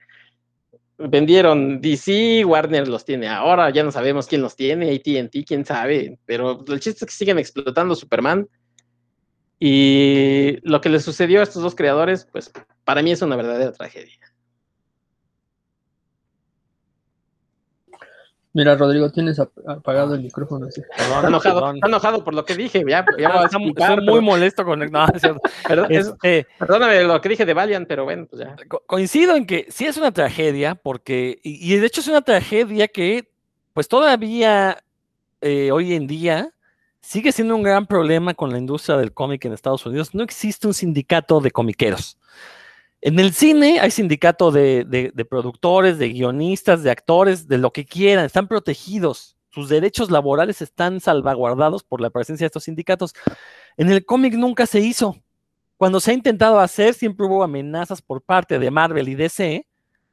[0.99, 6.19] vendieron DC, Warner los tiene ahora, ya no sabemos quién los tiene, ATT, quién sabe,
[6.25, 8.49] pero el chiste es que siguen explotando Superman.
[9.59, 12.53] Y lo que le sucedió a estos dos creadores, pues
[12.85, 14.19] para mí es una verdadera tragedia.
[18.57, 20.67] Mira, Rodrigo, tienes apagado el micrófono.
[20.69, 22.83] está, enojado, está enojado por lo que dije.
[22.89, 23.59] Ya, ya está,
[24.01, 24.91] muy molesto con el.
[24.91, 25.07] No,
[25.91, 28.57] este, perdóname lo que dije de Valiant, pero bueno, pues ya.
[28.87, 31.39] coincido en que sí es una tragedia, porque.
[31.43, 33.29] Y, de hecho es una tragedia que,
[33.75, 34.83] pues todavía
[35.43, 36.55] eh, hoy en día
[37.03, 40.15] sigue siendo un gran problema con la industria del cómic en Estados Unidos.
[40.15, 42.17] No existe un sindicato de comiqueros.
[43.03, 48.25] En el cine hay sindicato de, productores, de guionistas, de actores, de lo que quieran,
[48.25, 49.37] están protegidos.
[49.51, 53.15] Sus derechos laborales están salvaguardados por la presencia de estos sindicatos.
[53.77, 55.17] En el cómic nunca se hizo.
[55.77, 59.67] Cuando se ha intentado hacer, siempre hubo amenazas por parte de Marvel y DC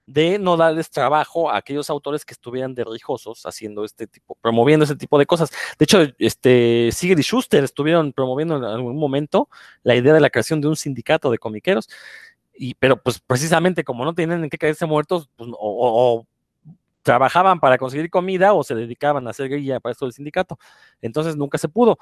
[0.05, 4.95] de no darles trabajo a aquellos autores que estuvieran derrijosos haciendo este tipo, promoviendo ese
[4.95, 5.49] tipo de cosas.
[5.79, 9.49] De hecho, este Sigrid y Schuster estuvieron promoviendo en algún momento
[9.83, 11.89] la idea de la creación de un sindicato de comiqueros
[12.55, 16.25] y, pero pues precisamente como no tienen en qué caerse muertos, pues, o,
[17.01, 20.57] trabajaban para conseguir comida o se dedicaban a hacer guía para esto del sindicato.
[21.01, 21.97] Entonces nunca se pudo.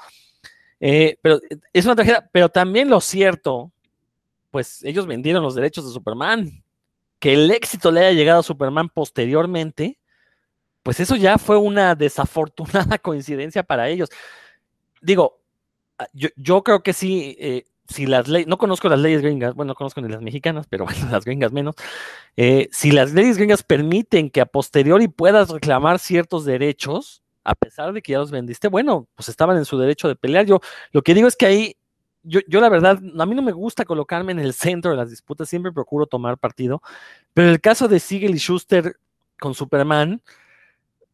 [0.79, 3.71] Eh, pero eh, es una tragedia, pero también lo cierto,
[4.51, 6.63] pues ellos vendieron los derechos de Superman.
[7.19, 9.99] Que el éxito le haya llegado a Superman posteriormente,
[10.83, 14.09] pues eso ya fue una desafortunada coincidencia para ellos.
[15.01, 15.39] Digo,
[15.99, 19.53] ah, yo, yo creo que sí, eh, si las leyes, no conozco las leyes gringas,
[19.53, 21.75] bueno, no conozco ni las mexicanas, pero bueno, las gringas menos,
[22.37, 27.93] eh, si las leyes gringas permiten que a posteriori puedas reclamar ciertos derechos, a pesar
[27.93, 30.45] de que ya los vendiste, bueno, pues estaban en su derecho de pelear.
[30.45, 30.59] Yo
[30.91, 31.75] lo que digo es que ahí,
[32.23, 35.09] yo, yo la verdad, a mí no me gusta colocarme en el centro de las
[35.09, 36.81] disputas, siempre procuro tomar partido,
[37.33, 38.95] pero el caso de Siegel y Schuster
[39.39, 40.21] con Superman,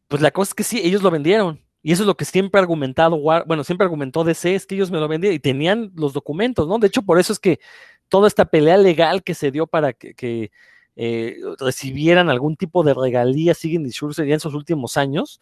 [0.06, 2.58] pues la cosa es que sí, ellos lo vendieron y eso es lo que siempre
[2.58, 6.12] ha argumentado, bueno, siempre argumentó DC, es que ellos me lo vendían y tenían los
[6.12, 6.78] documentos, ¿no?
[6.78, 7.60] De hecho, por eso es que
[8.10, 10.50] toda esta pelea legal que se dio para que,
[10.96, 15.40] eh, recibieran algún tipo de regalía, siguen y ya en sus últimos años,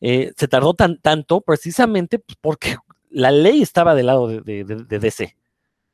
[0.00, 2.76] eh, se tardó tan, tanto precisamente pues, porque
[3.10, 5.34] la ley estaba del lado de DC.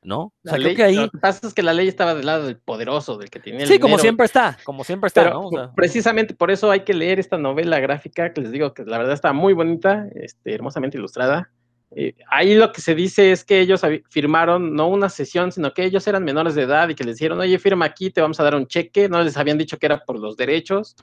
[0.02, 0.20] ¿No?
[0.22, 0.96] O sea, creo que ahí...
[0.96, 3.62] Lo que pasa es que la ley estaba del lado del poderoso, del que tenía
[3.62, 5.50] el Sí, como siempre está, como siempre está, ¿no?
[5.74, 9.14] precisamente por eso hay que leer esta novela gráfica, que les digo que la verdad
[9.14, 11.50] está muy bonita, este, hermosamente ilustrada.
[11.90, 13.80] Eh, ahí lo que se dice es que ellos
[14.10, 17.40] firmaron no una sesión, sino que ellos eran menores de edad y que les dijeron,
[17.40, 20.04] oye, firma aquí, te vamos a dar un cheque, no les habían dicho que era
[20.04, 20.96] por los derechos.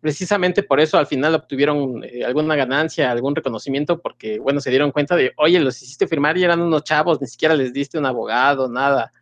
[0.00, 4.92] Precisamente por eso al final obtuvieron eh, alguna ganancia, algún reconocimiento, porque, bueno, se dieron
[4.92, 8.06] cuenta de, oye, los hiciste firmar y eran unos chavos, ni siquiera les diste un
[8.06, 9.12] abogado, nada.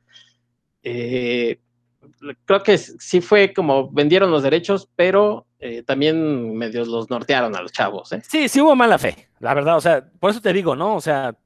[0.83, 1.61] Eh,
[2.45, 7.63] creo que sí fue como vendieron los derechos, pero eh, también medios los nortearon a
[7.63, 8.11] los chavos.
[8.29, 10.97] Sí, sí hubo mala fe, la verdad, o sea, por eso te digo, ¿no?
[10.97, 11.37] O sea,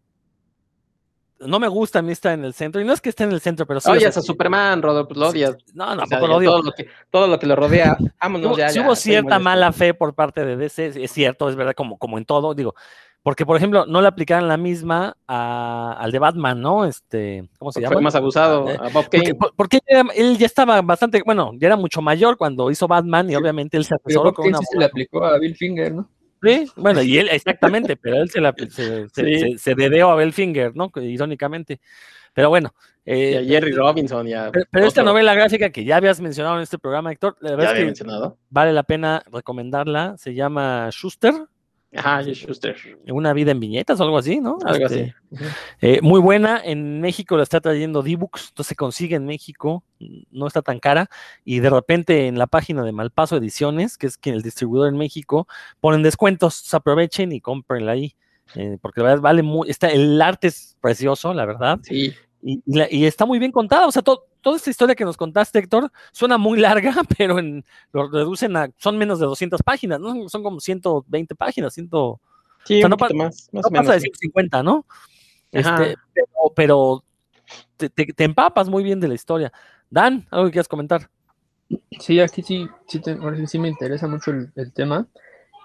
[1.41, 3.33] no me gusta a mí estar en el centro, y no es que esté en
[3.33, 3.91] el centro, pero sí.
[3.91, 5.57] Odias a Superman, Rodolfo, lo odias.
[5.75, 6.51] No, no, tampoco lo odio.
[6.51, 8.69] Todo lo, que, todo lo que lo rodea, vámonos ya.
[8.71, 12.19] Sí hubo cierta mala fe por parte de DC, es cierto, es verdad, como, como
[12.19, 12.75] en todo, digo,
[13.25, 16.85] porque, por ejemplo, no le aplicaron la misma a, al de Batman, ¿no?
[16.85, 17.95] Este, ¿cómo se llama?
[17.95, 19.35] Fue más abusado, Eh, a Bob Kane.
[19.35, 19.81] Porque, porque
[20.15, 23.87] él ya estaba bastante, bueno, ya era mucho mayor cuando hizo Batman y obviamente él
[23.87, 24.59] se asesoró con una...
[24.59, 26.07] sí se le aplicó a Bill Finger, ¿no?
[26.45, 29.39] Sí, bueno, y él, exactamente, pero él se, la, se, Sí.
[29.39, 30.91] se- se dedeó a Belfinger, ¿no?
[30.97, 31.81] Irónicamente.
[32.33, 32.75] Pero bueno.
[33.07, 34.51] eh, Y a Jerry Robinson, ya.
[34.51, 37.57] pero, pero esta novela gráfica que ya habías mencionado en este programa, Héctor, la Ya
[37.57, 38.39] verdad es que mencionado.
[38.51, 40.17] vale la pena recomendarla.
[40.17, 41.35] Se llama Schuster,
[41.97, 42.77] Ajá, Schuster.
[43.09, 44.59] una vida en viñetas o algo así, ¿no?
[44.65, 45.45] Algo Este, así.
[45.81, 46.61] eh, muy buena.
[46.65, 49.85] En México la está trayendo D-Books, entonces se consigue en México,
[50.31, 51.09] no está tan cara.
[51.45, 54.97] Y de repente en la página de Malpaso Ediciones, que es quien el distribuidor en
[54.99, 55.47] México,
[55.81, 56.73] ponen descuentos.
[56.75, 58.15] aprovechen y cómprenla ahí.
[58.57, 59.71] eh, porque la verdad vale muy.
[59.71, 61.79] Está, el arte es precioso, la verdad.
[61.83, 62.13] Sí.
[62.43, 63.87] Y, y la- y está muy bien contada.
[63.87, 67.65] O sea, to- toda esta historia que nos contaste, Héctor, suena muy larga, pero en,
[67.93, 68.71] lo reducen a.
[68.77, 70.29] Son menos de 200 páginas, ¿no?
[70.29, 71.87] Son como 120 páginas, 100.
[71.87, 72.21] Sí, O
[72.79, 73.87] sea, un no pa- más, más No o menos.
[73.87, 74.05] pasa de sí.
[74.07, 74.87] 150, ¿no?
[75.51, 77.05] Este, pero pero
[77.77, 79.53] te, te- te empapas muy bien de la historia.
[79.91, 81.11] Dan, ¿algo que quieras comentar?
[81.99, 85.07] Sí, aquí sí, sí, te- ahora sí, sí me interesa mucho el, el tema.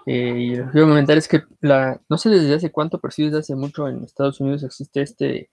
[0.06, 3.12] Eh, y lo que quiero comentar es que la, no sé desde hace cuánto, pero
[3.12, 5.50] sí desde hace mucho en Estados Unidos existe este,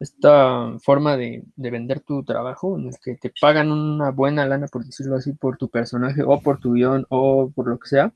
[0.00, 4.66] esta forma de, de vender tu trabajo, en el que te pagan una buena lana,
[4.68, 8.12] por decirlo así, por tu personaje o por tu guion o por lo que sea,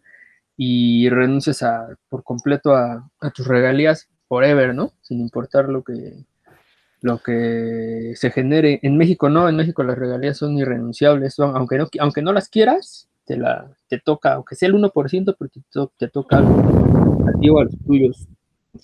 [0.56, 4.92] y renuncias a, por completo a, a tus regalías forever, ¿no?
[5.02, 6.24] Sin importar lo que,
[7.00, 8.78] lo que se genere.
[8.82, 12.48] En México no, en México las regalías son irrenunciables, son, aunque, no, aunque no las
[12.48, 16.60] quieras, te, la, te toca, aunque sea el 1%, porque te, te toca algo
[17.28, 18.28] a ti o a los tuyos.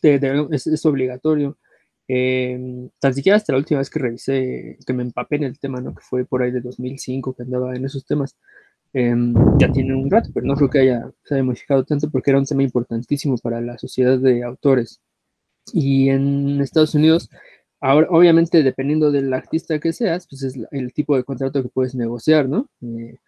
[0.00, 1.56] Te- te- es, es obligatorio.
[2.08, 5.80] Eh, tan siquiera hasta la última vez que revisé, que me empapé en el tema,
[5.80, 5.94] ¿no?
[5.94, 8.36] que fue por ahí de 2005 que andaba en esos temas,
[8.94, 9.14] eh,
[9.58, 12.38] ya tiene un rato, pero no creo que haya, se haya modificado tanto porque era
[12.38, 15.00] un tema importantísimo para la sociedad de autores.
[15.72, 17.30] Y en Estados Unidos,
[17.80, 21.94] ahora, obviamente, dependiendo del artista que seas, pues es el tipo de contrato que puedes
[21.94, 22.68] negociar, ¿no?
[22.82, 23.18] Eh,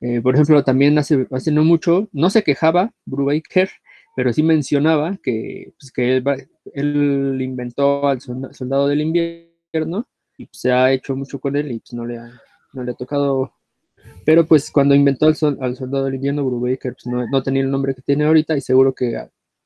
[0.00, 3.70] eh, por ejemplo, también hace, hace no mucho, no se quejaba Brubaker,
[4.16, 6.24] pero sí mencionaba que, pues, que él,
[6.72, 10.06] él inventó al soldado del invierno
[10.38, 12.30] y pues, se ha hecho mucho con él y pues, no le ha,
[12.72, 13.52] no le ha tocado.
[14.24, 17.70] Pero pues cuando inventó al, sol- al soldado del invierno, Brubaker pues, no, tenía el
[17.70, 19.16] nombre que tiene ahorita y seguro que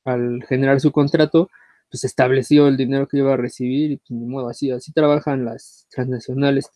[0.04, 1.48] al generar su contrato,
[1.90, 5.44] pues estableció el dinero que iba a recibir y pues ni modo, así, así trabajan
[5.44, 6.70] las transnacionales,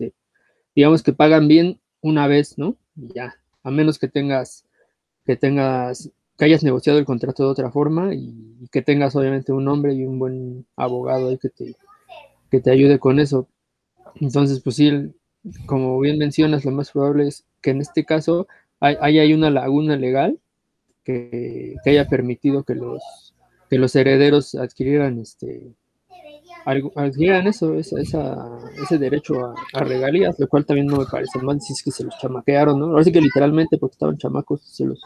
[0.75, 2.77] digamos que pagan bien una vez, ¿no?
[2.97, 4.65] Y ya, a menos que tengas,
[5.27, 6.11] que tengas,
[6.43, 8.35] que hayas negociado el contrato de otra forma y,
[8.73, 11.77] que tengas obviamente un nombre y un buen abogado ahí que te,
[12.51, 13.47] que te ayude con eso.
[14.17, 15.15] Entonces, pues sí,
[15.67, 18.49] como bien mencionas, lo más probable es que en este caso
[18.81, 20.41] hay, hay, una laguna legal
[21.05, 23.35] que, haya permitido que los,
[23.71, 25.77] que los herederos adquirieran este
[26.65, 31.39] adquirieran eso, esa, esa- ese derecho a, a regalías, lo cual también no me parece
[31.41, 32.87] mal si es que se los chamaquearon, ¿no?
[32.87, 35.01] Ahora sí que literalmente porque estaban chamacos se los,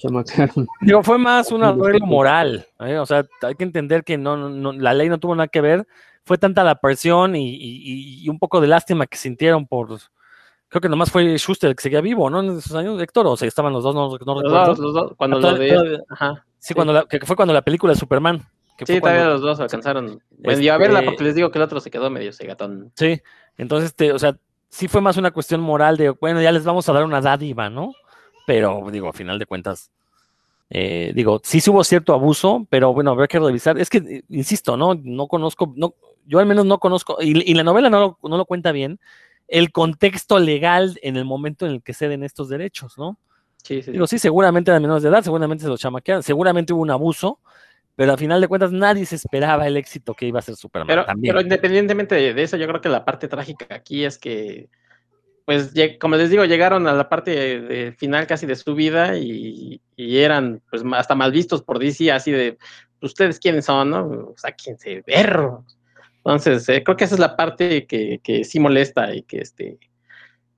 [0.00, 0.66] chamaquearon.
[0.80, 2.66] Digo, fue más un arreglo moral.
[2.80, 2.98] ¿eh?
[2.98, 5.60] O sea, hay que entender que no, no- no- la ley no tuvo nada que
[5.60, 5.86] ver.
[6.24, 9.88] Fue tanta la presión y, y- y un poco de lástima que sintieron por.
[10.68, 12.40] Creo que nomás fue Schuster el que seguía vivo, ¿no?
[12.40, 14.66] En esos años, Héctor, o sea, estaban los dos, no, no Los recuerdo.
[14.66, 15.68] dos, los dos, cuando lo de...
[15.68, 16.44] todavía- Ajá.
[16.58, 18.38] Sí, cuando la, que fue cuando la película de Superman.
[18.76, 20.20] Que Sí, fue todavía cuando- los dos alcanzaron.
[20.38, 22.90] Bueno, y a verla Este- porque les digo que el otro se quedó medio cegatón.
[22.96, 23.20] Sí,
[23.56, 24.36] entonces, este, o sea,
[24.68, 27.70] sí fue más una cuestión moral de, bueno, ya les vamos a dar una dádiva,
[27.70, 27.92] ¿no?
[28.46, 29.90] Pero, digo, a final de cuentas,
[30.70, 33.78] eh, digo, sí hubo cierto abuso, pero bueno, habrá que revisar.
[33.78, 34.94] Es que, eh, insisto, ¿no?
[34.94, 35.94] No conozco, no,
[36.26, 38.98] yo al menos no conozco, y, y la novela no lo, no lo cuenta bien,
[39.48, 43.18] el contexto legal en el momento en el que ceden estos derechos, ¿no?
[43.62, 43.90] Sí, sí.
[43.90, 47.40] Digo, sí, seguramente eran menores de edad, seguramente se los chamaquearon, seguramente hubo un abuso,
[47.96, 50.86] pero a final de cuentas nadie se esperaba el éxito que iba a ser Superman
[50.86, 51.32] Pero, también.
[51.32, 54.68] pero independientemente de, de eso, yo creo que la parte trágica aquí es que,
[55.46, 59.16] pues, como les digo, llegaron a la parte de, de final casi de su vida
[59.16, 62.58] y, y eran, pues, hasta mal vistos por DC, así de,
[63.00, 64.06] ¿ustedes quiénes son, no?
[64.06, 65.64] O sea, quién se perro.
[66.18, 69.78] Entonces, eh, creo que esa es la parte que, que sí molesta y que, este,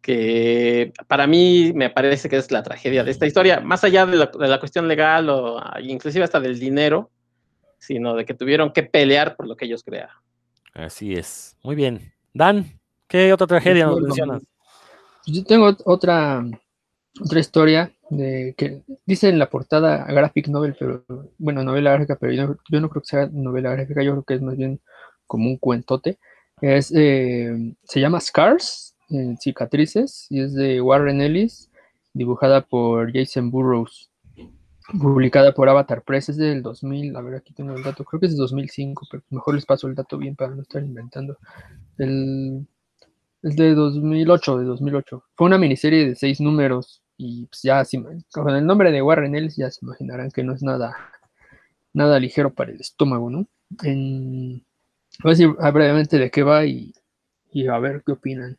[0.00, 4.16] que para mí me parece que es la tragedia de esta historia, más allá de
[4.16, 7.10] la, cuestión legal o inclusive hasta del dinero,
[7.78, 10.16] sino de que tuvieron que pelear por lo que ellos crearon.
[10.72, 11.58] Así es.
[11.62, 12.14] Muy bien.
[12.32, 14.42] Dan, ¿qué otra tragedia nos mencionas?
[15.30, 16.42] Yo tengo otra,
[17.20, 21.04] otra historia que dice en la portada graphic novel, pero
[21.36, 24.42] bueno, novela gráfica, pero yo no, creo que sea novela gráfica, yo creo que es
[24.42, 24.80] más bien
[25.26, 26.18] como un cuentote.
[26.62, 31.70] Es, eh, se llama Scars, en cicatrices, y es de Warren Ellis,
[32.14, 34.10] dibujada por Jason Burroughs,
[34.98, 38.26] publicada por Avatar Press, es del 2000, a ver, aquí tengo el dato, creo que
[38.26, 41.36] es de 2005, pero mejor les paso el dato bien para no estar inventando.
[41.98, 42.66] El,
[43.42, 45.24] es de 2008, de 2008.
[45.34, 47.82] Fue una miniserie de seis números, y pues ya,
[48.32, 50.94] con el nombre de Warren Ellis ya se imaginarán que no es nada,
[51.92, 53.46] nada ligero para el estómago, ¿no?
[53.82, 54.64] En,
[55.22, 56.92] voy a decir brevemente de qué va y,
[57.52, 58.58] y a ver qué opinan.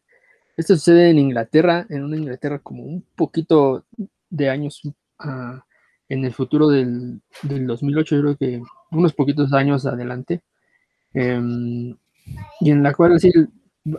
[0.58, 3.86] Esto sucede en Inglaterra, en una Inglaterra como un poquito
[4.30, 5.60] de años uh,
[6.10, 8.62] en el futuro del, del, 2008, yo creo que
[8.92, 10.42] unos poquitos años adelante.
[11.14, 11.96] Um,
[12.60, 13.32] y en la cual, así,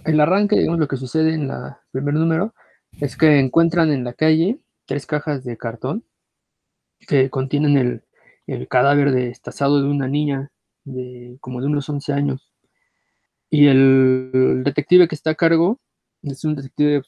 [0.05, 2.55] el, arranque, digamos, lo que sucede en el primer número
[3.01, 6.05] es que encuentran en la calle tres cajas de cartón
[7.07, 8.03] que contienen el,
[8.47, 10.51] el cadáver destazado de una niña
[10.85, 12.53] de como de unos 11 años.
[13.51, 15.81] Y el detective que está a cargo
[16.22, 17.03] es un detective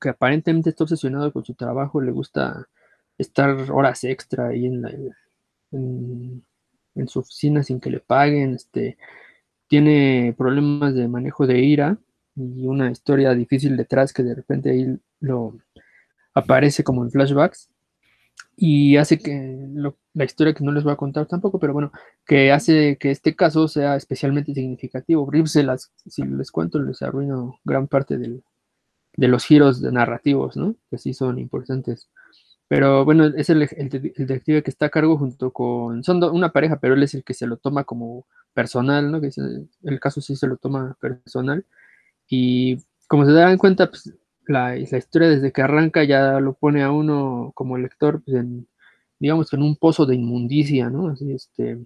[0.00, 2.68] que aparentemente está obsesionado con su trabajo, le gusta
[3.18, 4.90] estar horas extra ahí en, la,
[5.72, 8.98] en, su oficina sin que le paguen, este,
[9.68, 11.98] tiene problemas de manejo de ira
[12.36, 15.56] y una historia difícil detrás que de repente ahí lo
[16.34, 17.70] aparece como en flashbacks
[18.56, 19.68] y hace que
[20.12, 21.92] la historia que no les voy a contar tampoco, pero bueno,
[22.26, 25.30] que hace que este caso sea especialmente significativo.
[25.64, 28.42] las, si les cuento, les arruino gran parte del,
[29.16, 30.74] de los giros narrativos, ¿no?
[30.90, 32.10] Que sí son importantes.
[32.68, 36.04] Pero bueno, es el, detective que está a cargo junto con...
[36.04, 39.20] Son una pareja, pero él es el que se lo toma como personal, ¿no?
[39.20, 39.30] Que
[39.84, 41.64] el caso sí se lo toma personal.
[42.30, 42.78] Y
[43.08, 44.14] como se dan cuenta, pues,
[44.46, 48.68] la, la, historia desde que arranca ya lo pone a uno como lector, pues, en,
[49.18, 51.08] digamos en un pozo de inmundicia, ¿no?
[51.10, 51.78] Así, este,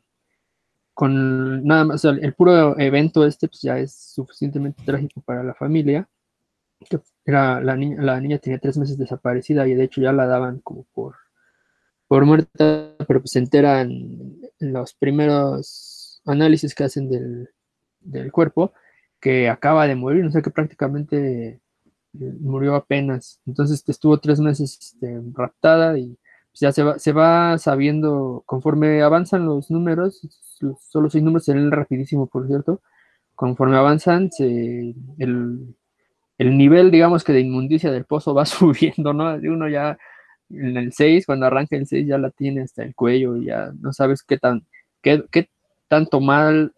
[0.95, 6.09] con nada más, el puro evento este, pues ya es suficientemente trágico para la familia
[7.27, 10.85] la niña, la niña tenía tres meses desaparecida y de hecho ya la daban como
[10.95, 11.17] por,
[12.07, 13.91] por muerta, pero pues se enteran
[14.61, 17.51] en los primeros análisis que hacen del,
[18.33, 18.73] cuerpo
[19.25, 21.59] que acaba de morir, o sea que prácticamente
[22.13, 23.41] murió apenas.
[23.47, 26.19] Entonces estuvo tres meses este, raptada y
[26.51, 30.21] pues, ya se va, se va sabiendo conforme avanzan los números,
[30.91, 32.83] solo seis números se leen rapidísimo, por cierto.
[33.35, 35.75] Conforme avanzan, el,
[36.37, 39.37] el nivel, digamos que de inmundicia del pozo va subiendo, ¿no?
[39.37, 39.97] Uno ya
[40.51, 43.73] en el 6, cuando arranca el 6 ya la tiene hasta el cuello y ya
[43.81, 44.67] no sabes qué tan,
[45.01, 45.49] qué, qué
[45.89, 46.75] tanto mal,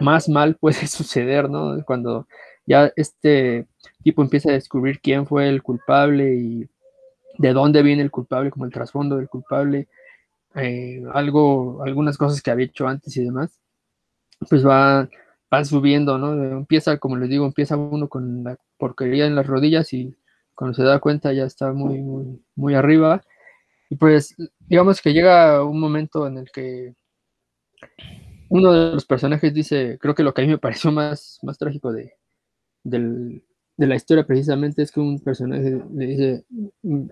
[0.00, 1.82] más mal puede suceder, ¿no?
[1.84, 2.26] Cuando
[2.66, 3.66] ya este
[4.02, 6.68] tipo empieza a descubrir quién fue el culpable y
[7.38, 9.88] de dónde viene el culpable, como el trasfondo del culpable,
[10.54, 13.58] eh, algo, algunas cosas que había hecho antes y demás,
[14.48, 15.08] pues va,
[15.50, 16.32] van subiendo, ¿no?
[16.32, 20.16] Empieza, como les digo, empieza uno con la porquería en las rodillas y
[20.54, 22.00] cuando se da cuenta ya está muy,
[22.54, 23.22] muy arriba.
[23.90, 26.94] Y pues, digamos que llega un momento en el que
[28.54, 31.58] uno de los personajes dice, creo que lo que a mí me pareció más, más
[31.58, 32.14] trágico de,
[32.84, 36.44] de la historia precisamente es que un personaje le dice,
[36.82, 37.06] mm,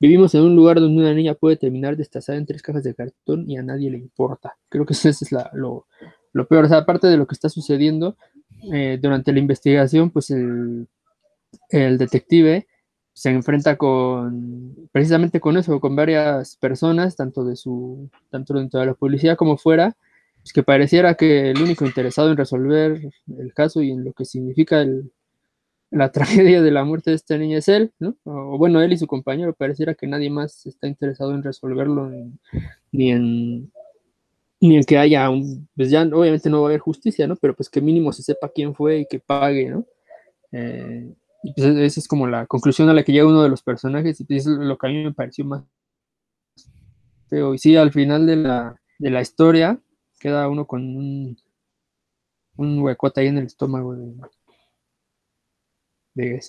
[0.00, 3.50] vivimos en un lugar donde una niña puede terminar destazada en tres cajas de cartón
[3.50, 4.56] y a nadie le importa.
[4.70, 5.86] Creo que eso es la, lo,
[6.32, 8.16] lo peor, aparte de lo que está sucediendo,
[8.72, 10.88] eh, durante la investigación, pues el,
[11.70, 12.66] detective
[13.12, 18.86] se enfrenta con, precisamente con eso, con varias personas, tanto de su, tanto dentro de
[18.86, 19.96] la policía como fuera,
[20.48, 23.02] pues que pareciera que el único interesado en resolver
[23.38, 24.82] el caso y en lo que significa
[25.90, 28.16] la tragedia de la muerte de esta niña es él, ¿no?
[28.24, 32.10] O bueno, él y su compañero, pareciera que nadie más está interesado en resolverlo
[32.92, 33.70] ni en
[34.60, 37.36] ni en que haya un, pues ya obviamente no va a haber justicia, ¿no?
[37.36, 39.84] Pero pues que mínimo se sepa quién fue y que pague, ¿no?
[40.52, 43.62] Eh, y pues esa es como la conclusión a la que llega uno de los
[43.62, 45.62] personajes y pues es lo que a mí me pareció más
[47.28, 47.58] feo.
[47.58, 49.78] Sí, al final de la, de la historia
[50.18, 51.38] queda uno con un,
[52.56, 53.94] un huecote ahí en el estómago
[56.14, 56.40] de,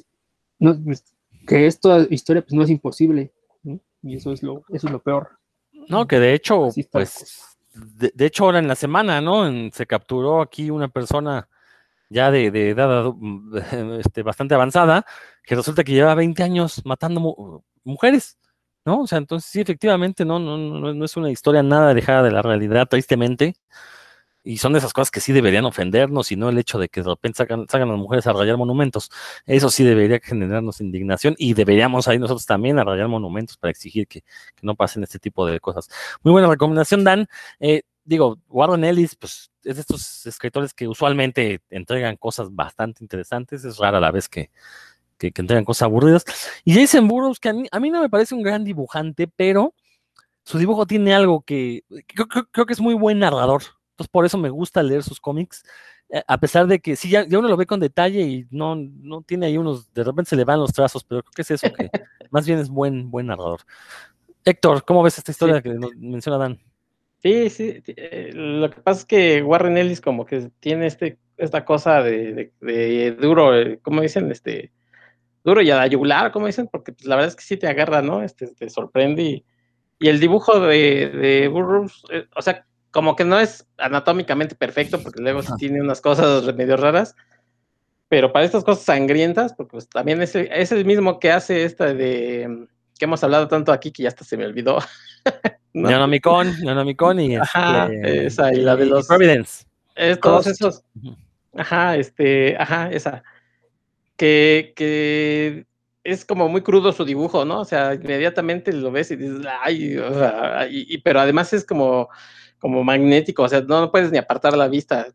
[0.60, 1.06] no, pues,
[1.48, 3.32] que esta historia pues no es imposible,
[3.64, 3.80] ¿no?
[4.02, 5.40] Y eso es lo, eso es lo peor.
[5.88, 9.50] No, que de hecho, pues de, hecho, ahora en la semana, ¿no?
[9.72, 11.48] se capturó aquí una persona
[12.10, 13.14] ya de, de edad
[14.00, 15.06] este, bastante avanzada,
[15.44, 18.38] que resulta que lleva 20 años matando mujeres,
[18.98, 22.32] O sea, entonces sí, efectivamente, no, no, no, no es una historia nada alejada de
[22.32, 23.56] la realidad, tristemente.
[24.44, 27.04] Y son de esas cosas que sí deberían ofendernos y no el hecho de que
[27.04, 29.12] de repente sacan, sacan las mujeres a rayar monumentos.
[29.46, 34.08] Eso sí debería generarnos indignación y deberíamos ahí nosotros también a rayar monumentos para exigir
[34.08, 35.90] que, que no pasen este tipo de cosas.
[36.24, 37.28] Muy buena recomendación, Dan.
[37.60, 43.66] Eh, digo, Warren Ellis, pues es de estos escritores que usualmente entregan cosas bastante interesantes.
[43.66, 44.52] Es rara la vez que,
[45.20, 46.26] que, que entregan cosas aburridas.
[46.66, 49.76] Y Jason Burroughs, que a mí, a mí, no me parece un gran dibujante, pero
[50.44, 53.62] su dibujo tiene algo que creo, creo, creo que es muy buen narrador.
[53.92, 55.64] Entonces, por eso me gusta leer sus cómics,
[56.10, 58.76] eh, a pesar de que sí, ya, ya, uno lo ve con detalle y no,
[58.76, 61.52] no tiene ahí unos, de repente se le van los trazos, pero creo que es
[61.52, 61.90] eso, que
[62.32, 63.62] más bien es buen, buen narrador.
[64.44, 65.64] Héctor, ¿cómo ves esta historia sí.
[65.64, 66.60] que menciona Dan?
[67.22, 71.66] Sí, sí, eh, lo que pasa es que Warren Ellis como que tiene este, esta
[71.66, 74.72] cosa de, de, de duro, eh, como dicen, este,
[75.44, 77.68] duro y a la yugular, como dicen, porque pues, la verdad es que sí te
[77.68, 78.24] agarra, ¿no?
[78.24, 79.46] Este, te sorprende y,
[80.00, 85.02] y el dibujo de, de Burroughs, eh, o sea, como que no es anatómicamente perfecto,
[85.02, 87.16] porque luego sí tiene unas cosas medio raras,
[88.08, 91.64] pero para estas cosas sangrientas, porque pues también es el, es el mismo que hace
[91.64, 92.68] esta de
[92.98, 94.80] que hemos hablado tanto aquí que ya hasta se me olvidó.
[95.74, 95.90] ¿no?
[95.90, 99.66] Neonomicon, Neonomicon y ajá, este, esa, y la de los Providence.
[99.96, 100.84] Es, todos esos.
[101.56, 103.24] Ajá, este, ajá, esa.
[104.20, 105.66] Que,
[106.04, 107.62] es como muy crudo su dibujo, ¿no?
[107.62, 109.98] O sea, inmediatamente lo ves y dices, ay,
[110.70, 112.10] y, pero además es como
[112.60, 115.08] como magnético, o sea, no, no puedes ni apartar la vista.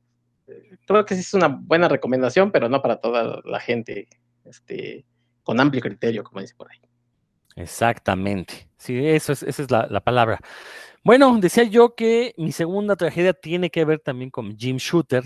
[0.86, 4.08] Creo que sí es una buena recomendación, pero no para toda la gente
[4.44, 5.04] este,
[5.42, 6.78] con amplio criterio, como dice por ahí.
[7.56, 8.68] Exactamente.
[8.78, 10.40] Sí, eso es, esa es la, la, palabra.
[11.04, 15.24] Bueno, decía yo que mi segunda tragedia tiene que ver también con Jim Shooter.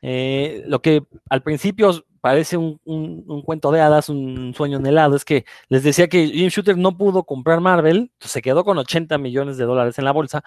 [0.00, 5.46] Eh, lo que al principio parece un, cuento de hadas, un sueño anhelado, es que
[5.70, 9.64] les decía que Jim Shooter no pudo comprar Marvel, se quedó con 80 millones de
[9.64, 10.42] dólares en la bolsa,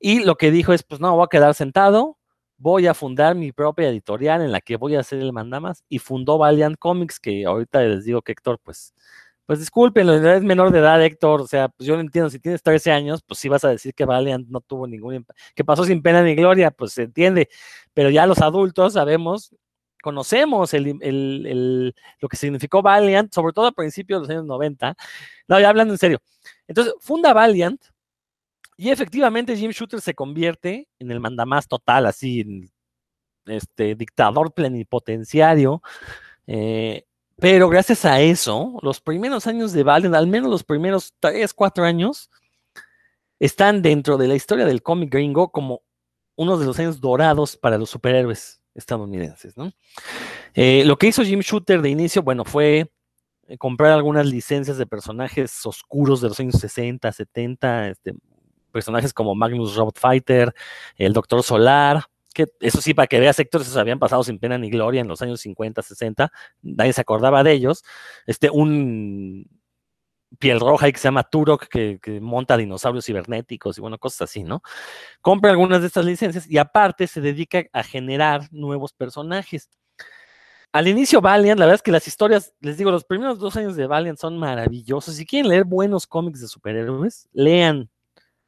[0.00, 2.18] y lo que dijo es, pues no, voy a quedar sentado,
[2.58, 6.00] voy a fundar mi propia editorial en la que voy a hacer el mandamas y
[6.00, 8.92] fundó Valiant Comics, que ahorita les digo que Héctor, pues,
[9.46, 12.64] pues disculpen, es menor de edad, Héctor, o sea, pues yo no entiendo, si tienes
[12.64, 16.02] 13 años, pues sí vas a decir que Valiant no tuvo ningún, que pasó sin
[16.02, 17.48] pena ni gloria, pues se entiende,
[17.94, 19.54] pero ya los adultos sabemos,
[20.02, 24.94] conocemos lo que significó Valiant, sobre todo a principios de los años 90,
[25.48, 26.20] no, ya hablando en serio,
[26.66, 27.80] entonces funda Valiant,
[28.76, 32.70] y efectivamente Jim Shooter se convierte en el mandamás total, así, en
[33.46, 35.82] este dictador plenipotenciario.
[36.46, 37.04] Eh,
[37.36, 41.84] pero gracias a eso, los primeros años de Valiant, al menos los primeros 3, 4
[41.84, 42.30] años,
[43.38, 45.82] están dentro de la historia del cómic gringo como
[46.36, 49.56] uno de los años dorados para los superhéroes estadounidenses.
[49.56, 49.72] ¿no?
[50.54, 52.90] Eh, lo que hizo Jim Shooter de inicio, bueno, fue
[53.58, 58.14] comprar algunas licencias de personajes oscuros de los años 60, 70, este,
[58.70, 60.54] personajes como Magnus Robot Fighter,
[60.96, 64.56] el Doctor Solar, que eso sí, para que veas, sectores se habían pasado sin pena
[64.56, 67.84] ni gloria en los años 50, 60, nadie se acordaba de ellos.
[68.26, 69.46] Este, un
[70.38, 74.42] piel roja y que se llama Turok, que, monta dinosaurios cibernéticos y bueno, cosas así,
[74.44, 74.62] ¿no?
[75.20, 79.70] Compra algunas de estas licencias y aparte se dedica a generar nuevos personajes.
[80.72, 83.76] Al inicio Valiant, la verdad es que las historias, les digo, los primeros dos años
[83.76, 85.16] de Valiant son maravillosos.
[85.16, 87.90] Si quieren leer buenos cómics de superhéroes, lean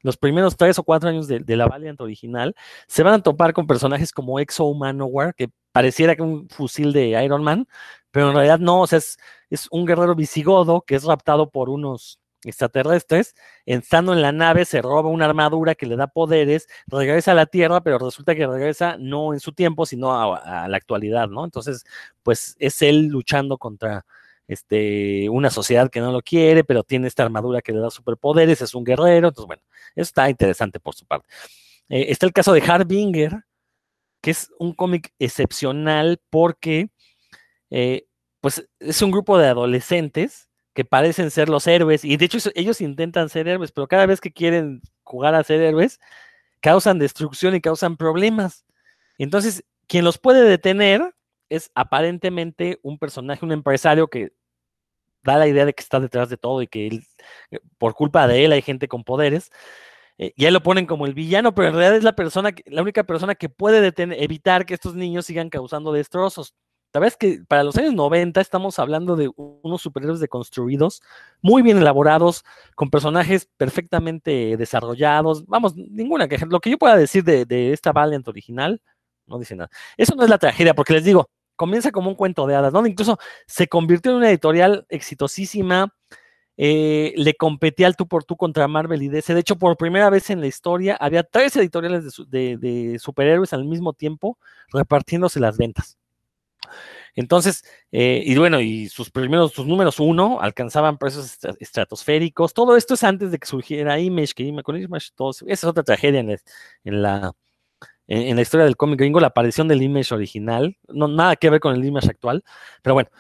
[0.01, 2.55] los primeros tres o cuatro años de, de, la Valiant original,
[2.87, 7.23] se van a topar con personajes como Exo Manowar, que pareciera que un fusil de
[7.25, 7.67] Iron Man,
[8.15, 9.19] pero en realidad no, o sea, es,
[9.51, 13.35] es un guerrero visigodo que es raptado por unos extraterrestres,
[13.67, 17.47] estando en la nave se roba una armadura que le da poderes, regresa a la
[17.47, 21.45] Tierra, pero resulta que regresa no en su tiempo, sino a, la actualidad, ¿no?
[21.45, 21.85] Entonces,
[22.23, 24.07] pues es él luchando contra
[24.47, 28.63] este, una sociedad que no lo quiere, pero tiene esta armadura que le da superpoderes,
[28.63, 29.63] es un guerrero, entonces bueno,
[29.97, 31.27] eso está interesante por su parte.
[31.89, 33.43] Eh, está el caso de Harbinger,
[34.21, 36.91] que es un cómic excepcional porque
[37.77, 38.07] eh,
[38.41, 42.81] pues es un grupo de adolescentes que parecen ser los héroes, y de hecho ellos
[42.81, 45.99] intentan ser héroes, pero cada vez que quieren jugar a ser héroes,
[46.61, 48.65] causan destrucción y causan problemas.
[49.19, 51.17] Entonces, quien los puede detener
[51.49, 54.33] es aparentemente un personaje, un empresario que
[55.25, 57.05] da la idea de que está detrás de todo y que él,
[57.51, 59.51] eh, por culpa de él hay gente con poderes.
[60.19, 62.83] Eh, y ahí lo ponen como el villano, pero en realidad es la persona, la
[62.83, 66.55] única persona que puede detener, evitar que estos niños sigan causando destrozos.
[66.95, 71.03] Sabes que para los años 90 estamos hablando de unos superhéroes deconstruidos,
[71.43, 72.45] muy bien elaborados,
[72.77, 75.45] con personajes perfectamente desarrollados.
[75.47, 76.47] Vamos, ninguna queja.
[76.49, 78.81] Lo que yo pueda decir de, esta Valiant original,
[79.27, 79.71] no dice nada.
[79.97, 82.87] Eso no es la tragedia, porque les digo, comienza como un cuento de hadas, ¿no?
[82.87, 83.19] Incluso
[83.49, 85.93] se convirtió en una editorial exitosísima,
[86.57, 89.35] eh, le competía al tú por tú contra Marvel y DC.
[89.35, 93.95] De hecho, por primera vez en la historia, había tres editoriales de, superhéroes al mismo
[93.95, 94.39] tiempo
[94.73, 95.99] repartiéndose las ventas.
[97.15, 102.55] Entonces, eh, y bueno, y sus primeros, sus números uno alcanzaban precios estratosféricos.
[102.55, 105.83] Todo esto es antes de que surgiera Image, que con Image, todo, esa es otra
[105.85, 107.33] tragedia en, en la,
[108.07, 110.77] en, la historia del cómic gringo, la aparición del Image original.
[110.89, 112.45] No, nada que ver con el Image actual,
[112.83, 113.11] pero bueno.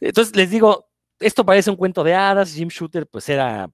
[0.00, 2.52] Entonces les digo, esto parece un cuento de hadas.
[2.52, 3.70] Jim Shooter, pues era,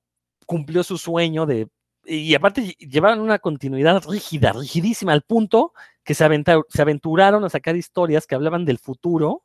[0.47, 1.69] cumplió su sueño de.
[2.05, 5.73] Y aparte llevaron una continuidad rígida, rigidísima, al punto
[6.05, 9.45] que se, aventuraron a sacar historias que hablaban del futuro.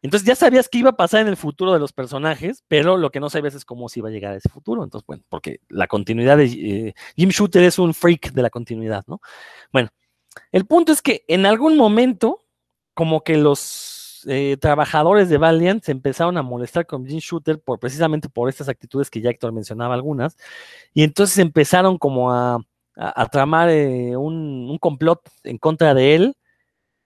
[0.00, 3.10] Entonces ya sabías qué iba a pasar en el futuro de los personajes, pero lo
[3.10, 4.84] que no sabías es cómo se iba a llegar a ese futuro.
[4.84, 9.04] Entonces, bueno, porque la continuidad de eh, Jim Shooter es un freak de la continuidad,
[9.08, 9.20] ¿no?
[9.72, 9.88] Bueno,
[10.52, 12.44] el punto es que en algún momento,
[12.94, 17.80] como que los eh, trabajadores de Valiant se empezaron a molestar con Jim Shooter por
[17.80, 20.36] precisamente por estas actitudes que ya Héctor mencionaba algunas,
[20.94, 22.60] y entonces empezaron como a,
[23.30, 26.36] tramar eh, un, complot en contra de él.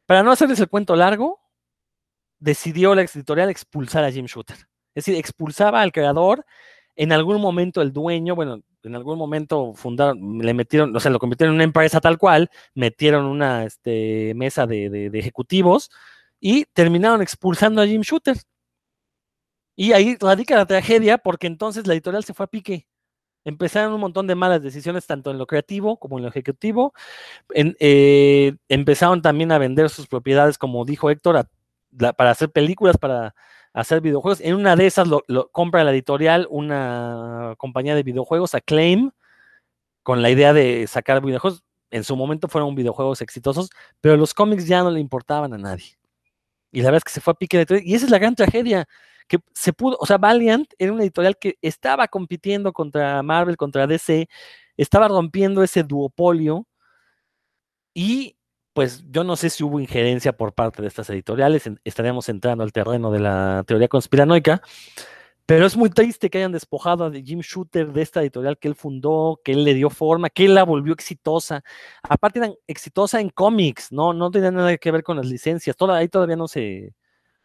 [0.07, 1.41] Para no hacerles el cuento largo,
[2.39, 4.57] decidió la editorial expulsar a Jim Shooter.
[4.95, 6.45] Es decir, expulsaba al creador.
[6.97, 11.19] En algún momento el dueño, bueno, en algún momento fundaron, le metieron, o sea, lo
[11.19, 15.91] convirtieron en una empresa tal cual, metieron una este, mesa de ejecutivos
[16.41, 18.37] y terminaron expulsando a Jim Shooter.
[19.77, 22.87] Y ahí radica la tragedia porque entonces la editorial se fue a pique.
[23.45, 26.95] Empezaron un montón de malas decisiones, tanto en lo creativo como en lo ejecutivo.
[27.55, 31.49] Eh, empezaron también a vender sus propiedades, como dijo Héctor,
[32.17, 33.35] para hacer películas, para
[33.73, 34.41] hacer videojuegos.
[34.41, 39.11] En una de esas lo, compra la editorial una compañía de videojuegos, Acclaim,
[40.03, 41.63] con la idea de sacar videojuegos.
[41.91, 43.71] En su momento fueron videojuegos exitosos,
[44.01, 45.99] pero los cómics ya no le importaban a nadie.
[46.73, 47.83] Y la verdad es que se fue a pique de.
[47.85, 48.89] Y esa es la gran tragedia.
[49.29, 53.87] Que se pudo, o sea, Valiant era una editorial que estaba compitiendo contra Marvel, contra
[53.87, 54.29] DC,
[54.77, 56.67] estaba rompiendo ese duopolio.
[57.95, 58.37] Y
[58.73, 62.73] pues yo no sé si hubo injerencia por parte de estas editoriales, estaríamos entrando al
[62.73, 64.63] terreno de la teoría conspiranoica,
[65.47, 68.75] pero es muy triste que hayan despojado a Jim Shooter de esta editorial que él
[68.75, 71.63] fundó, que él le dio forma, que él la volvió exitosa.
[72.03, 75.77] Aparte eran exitosa en cómics, no, no tenía nada que ver con las licencias.
[75.91, 76.95] Ahí todavía no se,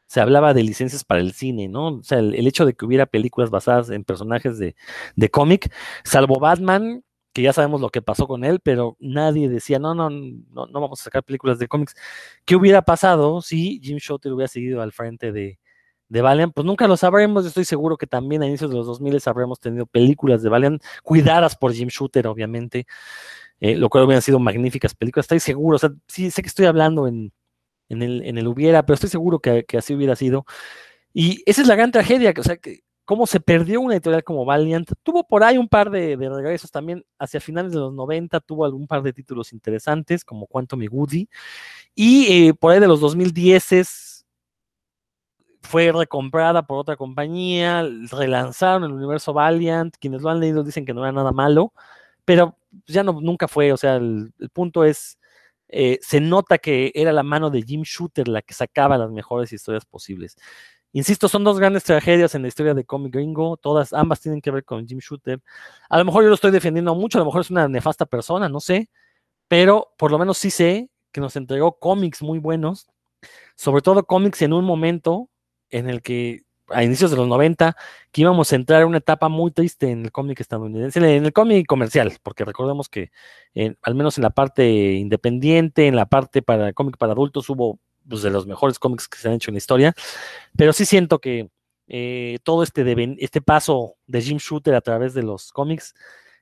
[0.07, 1.97] se hablaba de licencias para el cine, ¿no?
[1.97, 4.75] O sea, el, hecho de que hubiera películas basadas en personajes de,
[5.15, 5.71] de cómic,
[6.03, 7.03] salvo Batman,
[7.33, 10.81] que ya sabemos lo que pasó con él, pero nadie decía, no, no, no, no
[10.81, 11.95] vamos a sacar películas de cómics.
[12.45, 15.59] ¿Qué hubiera pasado si Jim Shooter hubiera seguido al frente de,
[16.09, 17.45] de Valiant, pues nunca lo sabremos.
[17.45, 21.55] Estoy seguro que también a inicios de los 2000 habremos tenido películas de Valiant, cuidadas
[21.55, 22.87] por Jim Shooter, obviamente,
[23.59, 25.25] eh, lo cual hubieran sido magníficas películas.
[25.25, 27.33] Estoy seguro, o sea, sí sé que estoy hablando en,
[27.89, 30.45] en, el, en el hubiera, pero estoy seguro que, así hubiera sido.
[31.13, 34.45] Y esa es la gran tragedia, o sea, que cómo se perdió una editorial como
[34.45, 34.91] Valiant.
[35.03, 38.87] Tuvo por ahí un par de, regresos también hacia finales de los 90, tuvo algún
[38.87, 41.29] par de títulos interesantes, como Quantum y Woody.
[41.95, 44.17] Y eh, por ahí de los 2010 es
[45.67, 50.93] fue recomprada por otra compañía, relanzaron el universo Valiant, quienes lo han leído dicen que
[50.93, 51.73] no era nada malo,
[52.25, 52.57] pero
[52.87, 55.17] ya no, nunca fue, o sea, el, punto es,
[55.69, 59.51] eh, se nota que era la mano de Jim Shooter la que sacaba las mejores
[59.53, 60.37] historias posibles.
[60.93, 64.51] Insisto, son dos grandes tragedias en la historia de cómic gringo, todas, ambas tienen que
[64.51, 65.41] ver con Jim Shooter.
[65.89, 68.49] A lo mejor yo lo estoy defendiendo mucho, a lo mejor es una nefasta persona,
[68.49, 68.89] no sé,
[69.47, 72.87] pero por lo menos sí sé que nos entregó cómics muy buenos,
[73.55, 75.29] sobre todo cómics en un momento
[75.69, 77.75] en el que a inicios de los 90,
[78.11, 81.33] que íbamos a entrar en una etapa muy triste en el cómic estadounidense, en el
[81.33, 83.11] cómic comercial, porque recordemos que
[83.81, 88.21] al menos en la parte independiente, en la parte para cómic para adultos, hubo pues,
[88.21, 89.93] de los mejores cómics que se han hecho en la historia,
[90.55, 91.49] pero sí siento que
[91.87, 92.83] eh, todo este,
[93.19, 95.95] este paso de Jim Shooter a través de los cómics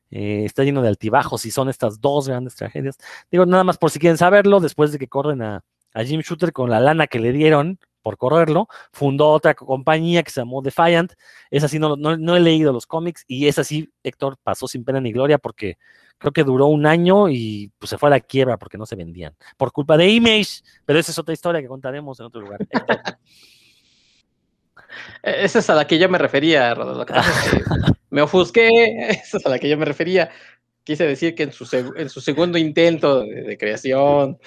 [0.10, 2.98] eh, está lleno de altibajos y son estas dos grandes tragedias.
[3.32, 5.64] Digo, nada más por si quieren saberlo, después de que corren a,
[5.94, 10.30] a Jim Shooter con la lana que le dieron, por correrlo, fundó otra compañía que
[10.30, 11.14] se llamó Defiant.
[11.50, 15.02] Es así, no, no, he leído los cómics y es así, Héctor pasó sin pena
[15.02, 15.80] ni gloria porque
[16.20, 18.96] creo que duró un año y pues se fue a la quiebra porque no se
[18.96, 22.60] vendían, por culpa de Image, pero esa es otra historia que contaremos en otro lugar.
[25.24, 27.14] E, esa es a la que yo me refería, Rodolfo.
[28.12, 28.70] me ofusqué,
[29.10, 30.30] esa es a la que yo me refería.
[30.86, 34.40] Quise decir que en su, en su segundo intento de creación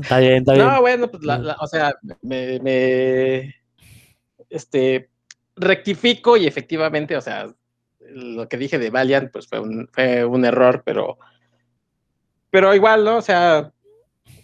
[0.00, 0.66] Está bien, está bien.
[0.66, 1.22] No, bueno, pues
[1.60, 3.54] o sea, me,
[4.50, 5.10] este,
[5.56, 7.52] rectifico y efectivamente, o sea,
[8.00, 11.18] lo que dije de Valiant, pues fue un, fue un error, pero
[12.50, 13.18] pero igual, ¿no?
[13.18, 13.72] O sea,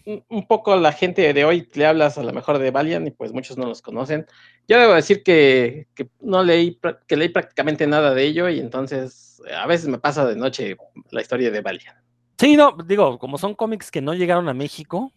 [0.06, 3.32] un poco la gente de hoy le hablas a lo mejor de Valiant y pues
[3.32, 4.26] muchos no los conocen.
[4.68, 5.86] Yo debo decir que,
[6.20, 10.36] no leí, que leí prácticamente nada de ello y entonces a veces me pasa de
[10.36, 10.76] noche
[11.10, 11.98] la historia de Valiant.
[12.44, 15.14] Sí, no, digo, como son cómics que no llegaron a México,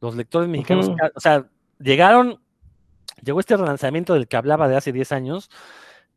[0.00, 1.48] los lectores mexicanos, o sea,
[1.78, 2.40] llegaron,
[3.22, 5.50] llegó este relanzamiento del que hablaba de hace 10 años,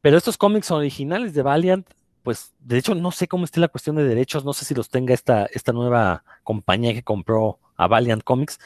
[0.01, 1.87] pero estos cómics originales de Valiant,
[2.23, 4.89] pues de hecho no sé cómo esté la cuestión de derechos, no sé si los
[4.89, 8.57] tenga esta, esta nueva compañía que compró a Valiant Comics.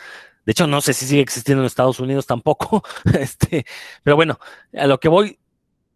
[0.46, 2.86] De hecho, no sé si sigue existiendo en Estados Unidos tampoco.
[3.20, 3.66] este,
[4.02, 4.39] pero bueno,
[4.74, 5.39] a lo que voy,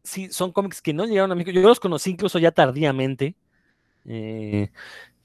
[0.04, 1.58] sí, son cómics que no llegaron a México.
[1.58, 3.38] Yo los conocí incluso ya tardíamente.
[4.04, 4.72] Eh,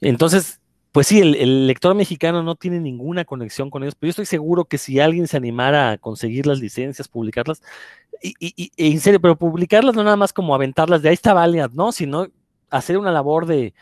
[0.01, 0.60] entonces,
[0.91, 4.65] pues sí, el, lector mexicano no tiene ninguna conexión con ellos, pero yo estoy seguro
[4.65, 7.61] que si alguien se animara a conseguir las licencias, publicarlas,
[8.21, 11.73] y, y, en serio, pero publicarlas no nada más como aventarlas de ahí está Valiant,
[11.73, 11.91] ¿no?
[11.91, 12.27] Sino
[12.69, 13.73] hacer una labor de,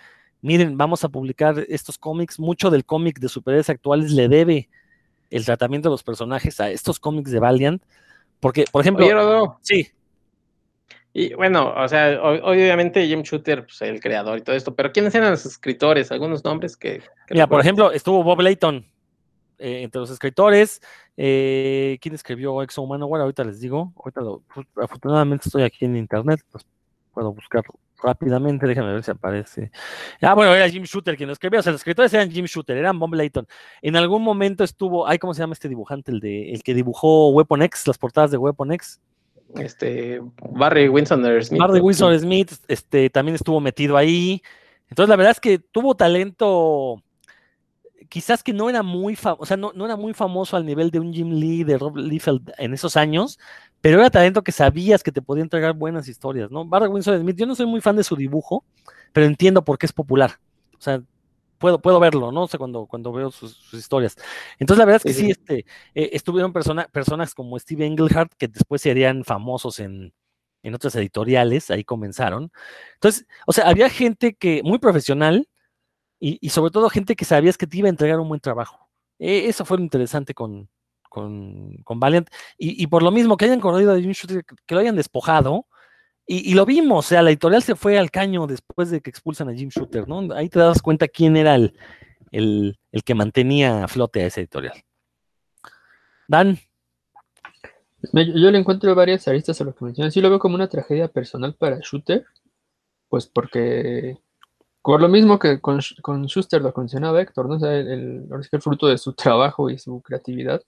[0.41, 4.70] miren, vamos a publicar estos cómics, mucho del cómic de superhéroes actuales le debe
[5.30, 7.84] el tratamiento de los personajes a estos cómics de Valiant,
[8.39, 9.89] porque, por ejemplo, sí.
[11.20, 15.13] Y bueno, o sea, obviamente Jim Shooter, pues el creador y todo esto, pero ¿quiénes
[15.13, 16.13] eran los escritores?
[16.13, 17.01] Algunos nombres que...
[17.30, 18.86] Mira, por ejemplo, estuvo Bob Layton,
[19.57, 20.82] eh, entre los escritores.
[21.17, 23.09] Eh, ¿Quién escribió Exo Humano?
[23.09, 23.91] Bueno, ahorita les digo.
[23.97, 24.22] Ahorita
[24.53, 26.65] pues, afortunadamente estoy aquí en internet, pues
[27.13, 29.72] puedo buscarlo rápidamente, déjame ver si aparece.
[30.22, 32.78] Ah, bueno, era Jim Shooter quien lo escribió, o sea, los escritores eran Jim Shooter,
[32.78, 33.45] eran Bob Layton.
[33.82, 36.11] En algún momento estuvo, ay, ¿cómo se llama este dibujante?
[36.11, 39.01] El de el que dibujó Weapon X, las portadas de Weapon X.
[39.56, 40.22] Este,
[40.52, 41.60] Barry Winsor Smith.
[41.60, 44.41] Barry Winsor Smith, este, también estuvo metido ahí.
[44.89, 47.02] Entonces, la verdad es que tuvo talento,
[48.10, 51.00] quizás que no era muy, o sea, no, no, era muy famoso al nivel de
[51.00, 53.39] un Jim Lee, de Rob Liefeld en esos años,
[53.82, 56.66] pero era talento que sabías que te podía entregar buenas historias, ¿no?
[56.66, 58.64] Barry Winsor Smith, yo no soy muy fan de su dibujo,
[59.14, 60.39] pero entiendo por qué es popular.
[60.78, 61.02] O sea,
[61.60, 62.43] puedo, puedo verlo, ¿no?
[62.43, 64.16] O sea, cuando, cuando veo sus, historias.
[64.57, 68.82] Entonces, la verdad es que sí, este, eh, estuvieron personas como Steve Englehart, que después
[68.82, 70.14] serían famosos en,
[70.64, 72.51] en otras editoriales, ahí comenzaron.
[72.95, 75.47] Entonces, o sea, había gente que, muy profesional,
[76.20, 78.89] y, y sobre todo gente que sabías que te iba a entregar un buen trabajo.
[79.20, 80.70] E, eso fue lo interesante con,
[81.10, 82.30] con, con Valiant.
[82.57, 85.68] Y, por lo mismo que hayan corrido de un shooter, que lo hayan despojado.
[86.32, 89.50] Y, lo vimos, o sea, la editorial se fue al caño después de que expulsan
[89.50, 90.32] a Jim Shooter, ¿no?
[90.36, 91.74] Ahí te das cuenta quién era el,
[92.32, 94.76] el, que mantenía a flote a esa editorial.
[96.28, 96.60] Dan.
[98.14, 100.14] Yo, le encuentro varias aristas a lo que mencionas.
[100.14, 102.24] Sí lo veo como una tragedia personal para Shooter,
[103.10, 104.20] pues porque
[104.84, 107.56] por lo mismo que con, con Schuster lo mencionaba Héctor, ¿no?
[107.56, 110.62] O sea, el, el fruto de su trabajo y su creatividad,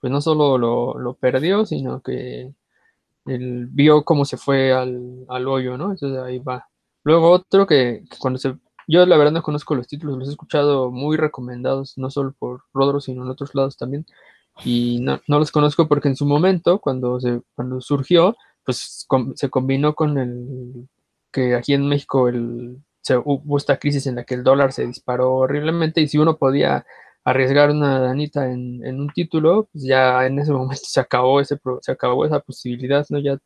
[0.00, 2.52] pues no solo lo, perdió, sino que
[3.28, 5.92] él vio cómo se fue al, hoyo, ¿no?
[5.92, 6.68] Entonces ahí va.
[7.04, 8.56] Luego otro que, cuando se...
[8.86, 12.62] Yo la verdad no conozco los títulos, los he escuchado muy recomendados, no solo por
[12.72, 14.06] Rodro, sino en otros lados también.
[14.64, 19.94] Y no, los conozco porque en su momento, cuando, se, cuando surgió, pues se combinó
[19.94, 20.88] con el
[21.32, 24.86] que aquí en México el, se, hubo esta crisis en la que el dólar se
[24.86, 26.84] disparó horriblemente y si uno podía
[27.30, 31.92] arriesgar una danita en, un título, pues ya en ese momento se acabó ese se
[31.92, 33.18] acabó esa posibilidad, ¿no?
[33.18, 33.38] Ya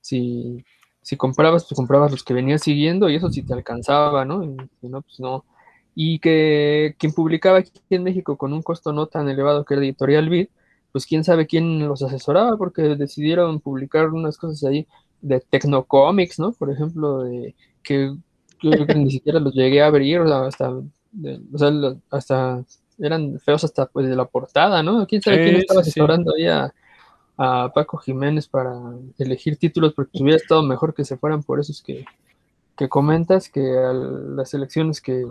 [0.00, 0.64] si,
[1.02, 4.44] si comprabas, pues comprabas los que venías siguiendo y eso sí te alcanzaba, ¿no?
[4.44, 4.56] Y,
[4.88, 5.44] no, pues no.
[5.94, 9.84] Y que quien publicaba aquí en México con un costo no tan elevado que el
[9.84, 10.48] Editorial Vid,
[10.92, 14.86] pues quién sabe quién los asesoraba, porque decidieron publicar unas cosas ahí
[15.20, 16.52] de Tecnocomics, ¿no?
[16.52, 18.14] Por ejemplo, de que
[18.62, 22.64] yo creo que ni siquiera los llegué a abrir, o sea, hasta, o sea, hasta
[23.00, 25.06] eran feos hasta pues de la portada, ¿no?
[25.06, 26.72] ¿Quién sabe quién estaba asesorando ahí a,
[27.74, 28.74] Paco Jiménez para
[29.18, 29.94] elegir títulos?
[29.94, 32.04] Porque hubiera estado mejor que se fueran por esos que,
[32.88, 35.24] comentas que a las elecciones que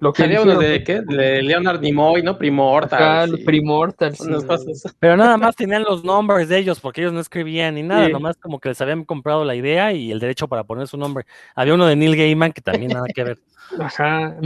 [0.00, 1.00] lo que Había uno de, ¿qué?
[1.00, 2.38] de Leonard Nimoy, ¿no?
[2.38, 3.36] Primortal.
[3.44, 4.14] Primortal.
[5.00, 8.36] Pero nada más tenían los nombres de ellos, porque ellos no escribían ni nada, nomás
[8.36, 11.26] como que les habían comprado la idea y el derecho para poner su nombre.
[11.56, 13.38] Había uno de Neil Gaiman que también nada que ver.
[13.80, 14.36] Ajá,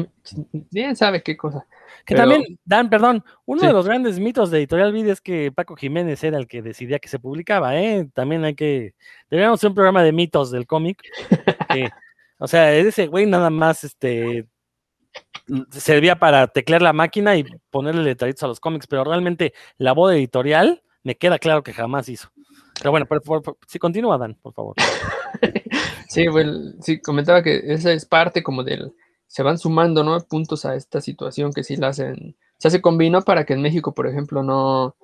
[0.70, 1.66] bien sabe qué cosa.
[2.05, 5.76] Que también, Dan, perdón, uno de los grandes mitos de Editorial Vid es que Paco
[5.76, 8.09] Jiménez era el que decidía que se publicaba, ¿eh?
[8.14, 8.95] También hay que,
[9.30, 11.03] deberíamos hacer un programa de mitos del cómic.
[12.38, 14.47] o sea, ese güey nada más, este,
[15.70, 20.12] servía para teclear la máquina y ponerle letreritos a los cómics, pero realmente la voz
[20.12, 22.30] editorial me queda claro que jamás hizo.
[22.78, 23.07] Pero bueno,
[23.66, 24.74] si continúa, Dan, por favor.
[26.09, 28.93] sí, bueno, sí, comentaba que esa es parte como del,
[29.33, 30.20] se van sumando, ¿no?
[30.20, 33.62] Puntos a esta situación que sí la hacen, o sea, se combinó para que en
[33.62, 34.95] México, por ejemplo, no,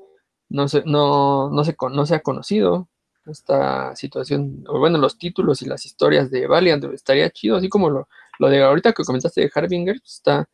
[0.51, 2.89] no, se, no, no, se, no se ha conocido
[3.25, 7.89] esta situación, o bueno, los títulos y las historias de Valiant, estaría chido, así como
[7.89, 8.07] lo,
[8.39, 10.47] lo de ahorita que comentaste de Harbinger, pues, está,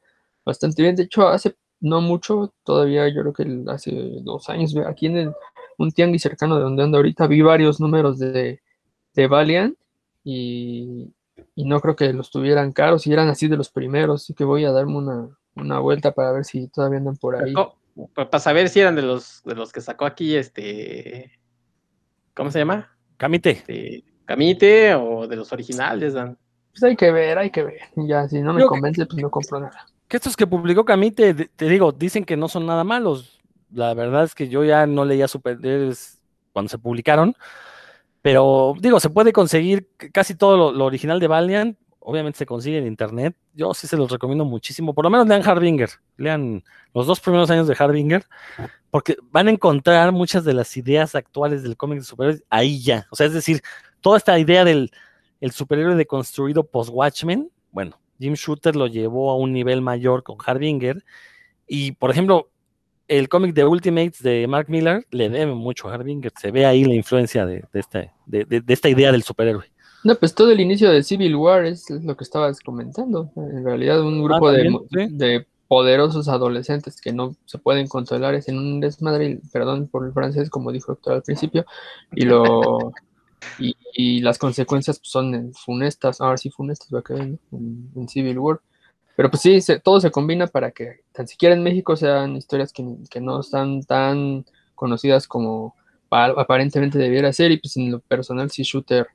[0.44, 0.94] bastante bien.
[0.94, 3.90] De hecho, hace no mucho, todavía yo creo que hace
[4.22, 5.32] dos años, aquí en el,
[5.78, 8.62] un tianguis cercano de donde ando ahorita, vi varios números de,
[9.14, 9.76] de Valiant
[10.22, 11.12] y,
[11.54, 14.44] y no creo que los tuvieran caros, y eran así de los primeros, así que
[14.44, 17.54] voy a darme una, una vuelta para ver si todavía andan por ahí.
[18.14, 21.38] para saber si eran de los, de los que sacó aquí este,
[22.34, 22.90] ¿cómo se llama?
[23.16, 23.50] Camite.
[23.50, 26.38] Este, Camite o de los originales, Dan.
[26.70, 27.80] Pues hay que ver, hay que ver.
[27.96, 29.86] Ya, si no me convence, pues no compro nada.
[30.08, 33.40] Que estos que publicó Camite, te digo, dicen que no son nada malos.
[33.70, 36.20] La verdad es que yo ya no leía superhéroes
[36.52, 37.36] cuando se publicaron.
[38.24, 41.78] Pero digo, se puede conseguir casi todo lo, original de Valiant.
[41.98, 43.36] Obviamente se consigue en internet.
[43.52, 44.94] Yo sí se los recomiendo muchísimo.
[44.94, 45.90] Por lo menos lean Harbinger.
[46.16, 46.64] Lean
[46.94, 48.24] los dos primeros años de Harbinger.
[48.90, 53.06] Porque van a encontrar muchas de las ideas actuales del cómic de superhéroes ahí ya.
[53.10, 53.60] O sea, es decir,
[54.00, 54.90] toda esta idea del
[55.42, 61.04] el superhéroe deconstruido post-Watchmen, bueno, Jim Shooter lo llevó a un nivel mayor con Harbinger.
[61.66, 62.48] Y, por ejemplo,
[63.08, 66.32] el cómic de Ultimates de Mark Miller le debe mucho a Harbinger.
[66.40, 69.64] Se ve ahí la influencia de, este, de, esta idea del superhéroe.
[70.04, 73.30] No, pues todo el inicio de Civil War es, lo que estabas comentando.
[73.36, 74.70] En realidad, un grupo ah, de,
[75.10, 80.12] de, poderosos adolescentes que no se pueden controlar es en un desmadre, perdón por el
[80.12, 81.64] francés, como dijo Héctor al principio,
[82.12, 82.92] y lo
[83.58, 88.60] y, las consecuencias son funestas, ahora sí funestas va a quedar en, Civil War.
[89.16, 93.20] Pero pues sí, todo se combina para que tan siquiera en México sean historias que,
[93.20, 94.44] no están tan
[94.74, 95.76] conocidas como
[96.10, 97.52] aparentemente debiera ser.
[97.52, 99.06] Y pues en lo personal, si Shooter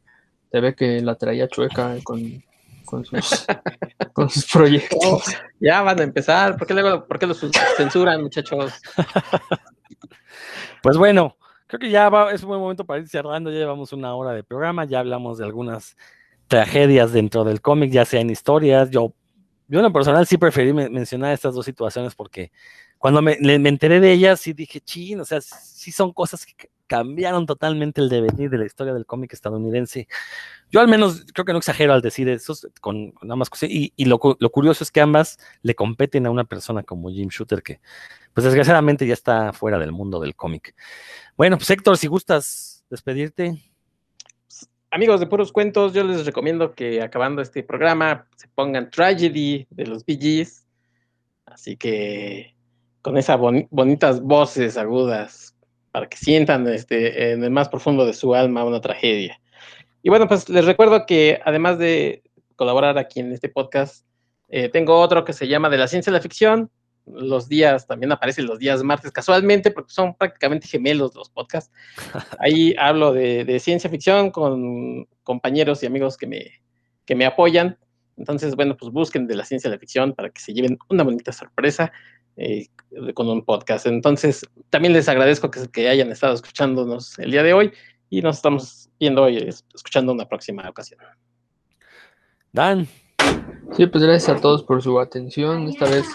[0.50, 2.44] te ve que la traía chueca con,
[2.86, 3.46] con, sus,
[4.14, 5.24] con sus proyectos.
[5.60, 6.58] ya van a empezar.
[6.58, 7.40] ¿Por qué, luego, ¿Por qué los
[7.78, 8.74] censuran, muchachos?
[10.82, 11.36] Pues bueno,
[11.68, 13.52] creo que ya va, es un buen momento para ir cerrando.
[13.52, 15.98] Ya llevamos una hora de programa, ya hablamos de algunas
[16.48, 18.90] tragedias dentro del cómic, ya sean historias.
[18.90, 19.14] Yo,
[19.70, 22.52] yo en lo personal sí preferí mencionar estas dos situaciones porque
[22.98, 27.46] cuando me, enteré de ellas sí dije, chin, o sea, sí son cosas que cambiaron
[27.46, 30.08] totalmente el devenir de la historia del cómic estadounidense.
[30.72, 33.70] Yo al menos creo que no exagero al decir eso con, con ambas cosas.
[33.70, 37.30] Y, y lo, lo, curioso es que ambas le competen a una persona como Jim
[37.30, 37.80] Shooter, que
[38.34, 40.76] pues desgraciadamente ya está fuera del mundo del cómic.
[41.38, 43.62] Bueno, pues Héctor, si gustas despedirte.
[44.92, 49.86] Amigos de Puros Cuentos, yo les recomiendo que acabando este programa se pongan Tragedy de
[49.86, 50.48] los Bee
[51.46, 52.56] Así que
[53.04, 53.38] con esas
[53.70, 55.56] bonitas voces agudas
[55.92, 59.40] para que sientan este, en el más profundo de su alma una tragedia.
[60.02, 62.24] Y bueno, pues les recuerdo que además de
[62.56, 64.08] colaborar aquí en este podcast,
[64.48, 66.72] eh, tengo otro que se llama De la ciencia de la ficción.
[67.06, 71.72] Los días, también aparecen los días martes casualmente, porque son prácticamente gemelos los podcasts.
[72.40, 76.62] Ahí hablo de, ciencia ficción con compañeros y amigos que me,
[77.06, 77.78] que me apoyan.
[78.18, 81.04] Entonces, bueno, pues busquen de la ciencia de la ficción para que se lleven una
[81.04, 81.92] bonita sorpresa.
[82.42, 82.68] Eh,
[83.16, 83.86] con un podcast.
[83.86, 87.74] Entonces, también les agradezco que, que, hayan estado escuchándonos el día de hoy
[88.10, 89.38] y nos estamos viendo hoy,
[89.74, 91.02] escuchando una próxima ocasión.
[92.52, 92.88] Dan.
[93.74, 95.68] Sí, pues gracias a todos por su atención.
[95.68, 96.06] Esta vez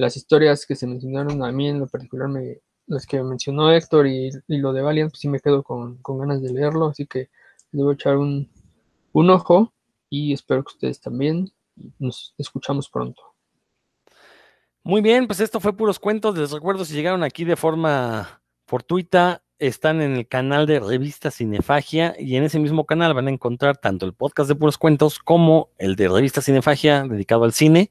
[0.00, 4.06] las historias que se mencionaron a mí en lo particular, me, las que mencionó Héctor
[4.06, 7.28] y, lo de Valiant, pues sí me quedo con, ganas de leerlo, así que
[7.72, 8.50] les voy a echar un,
[9.12, 9.72] un ojo
[10.08, 11.52] y espero que ustedes también.
[11.98, 13.22] Nos escuchamos pronto.
[14.82, 16.36] Muy bien, pues esto fue puros cuentos.
[16.36, 22.14] Les recuerdo si llegaron aquí de forma fortuita, están en el canal de Revista Cinefagia
[22.18, 25.70] y en ese mismo canal van a encontrar tanto el podcast de puros cuentos como
[25.78, 27.90] el de Revista Cinefagia dedicado al cine.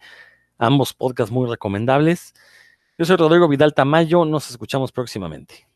[0.60, 2.34] Ambos podcasts muy recomendables.
[2.98, 5.69] Yo soy Rodrigo Vidal Tamayo, nos escuchamos próximamente.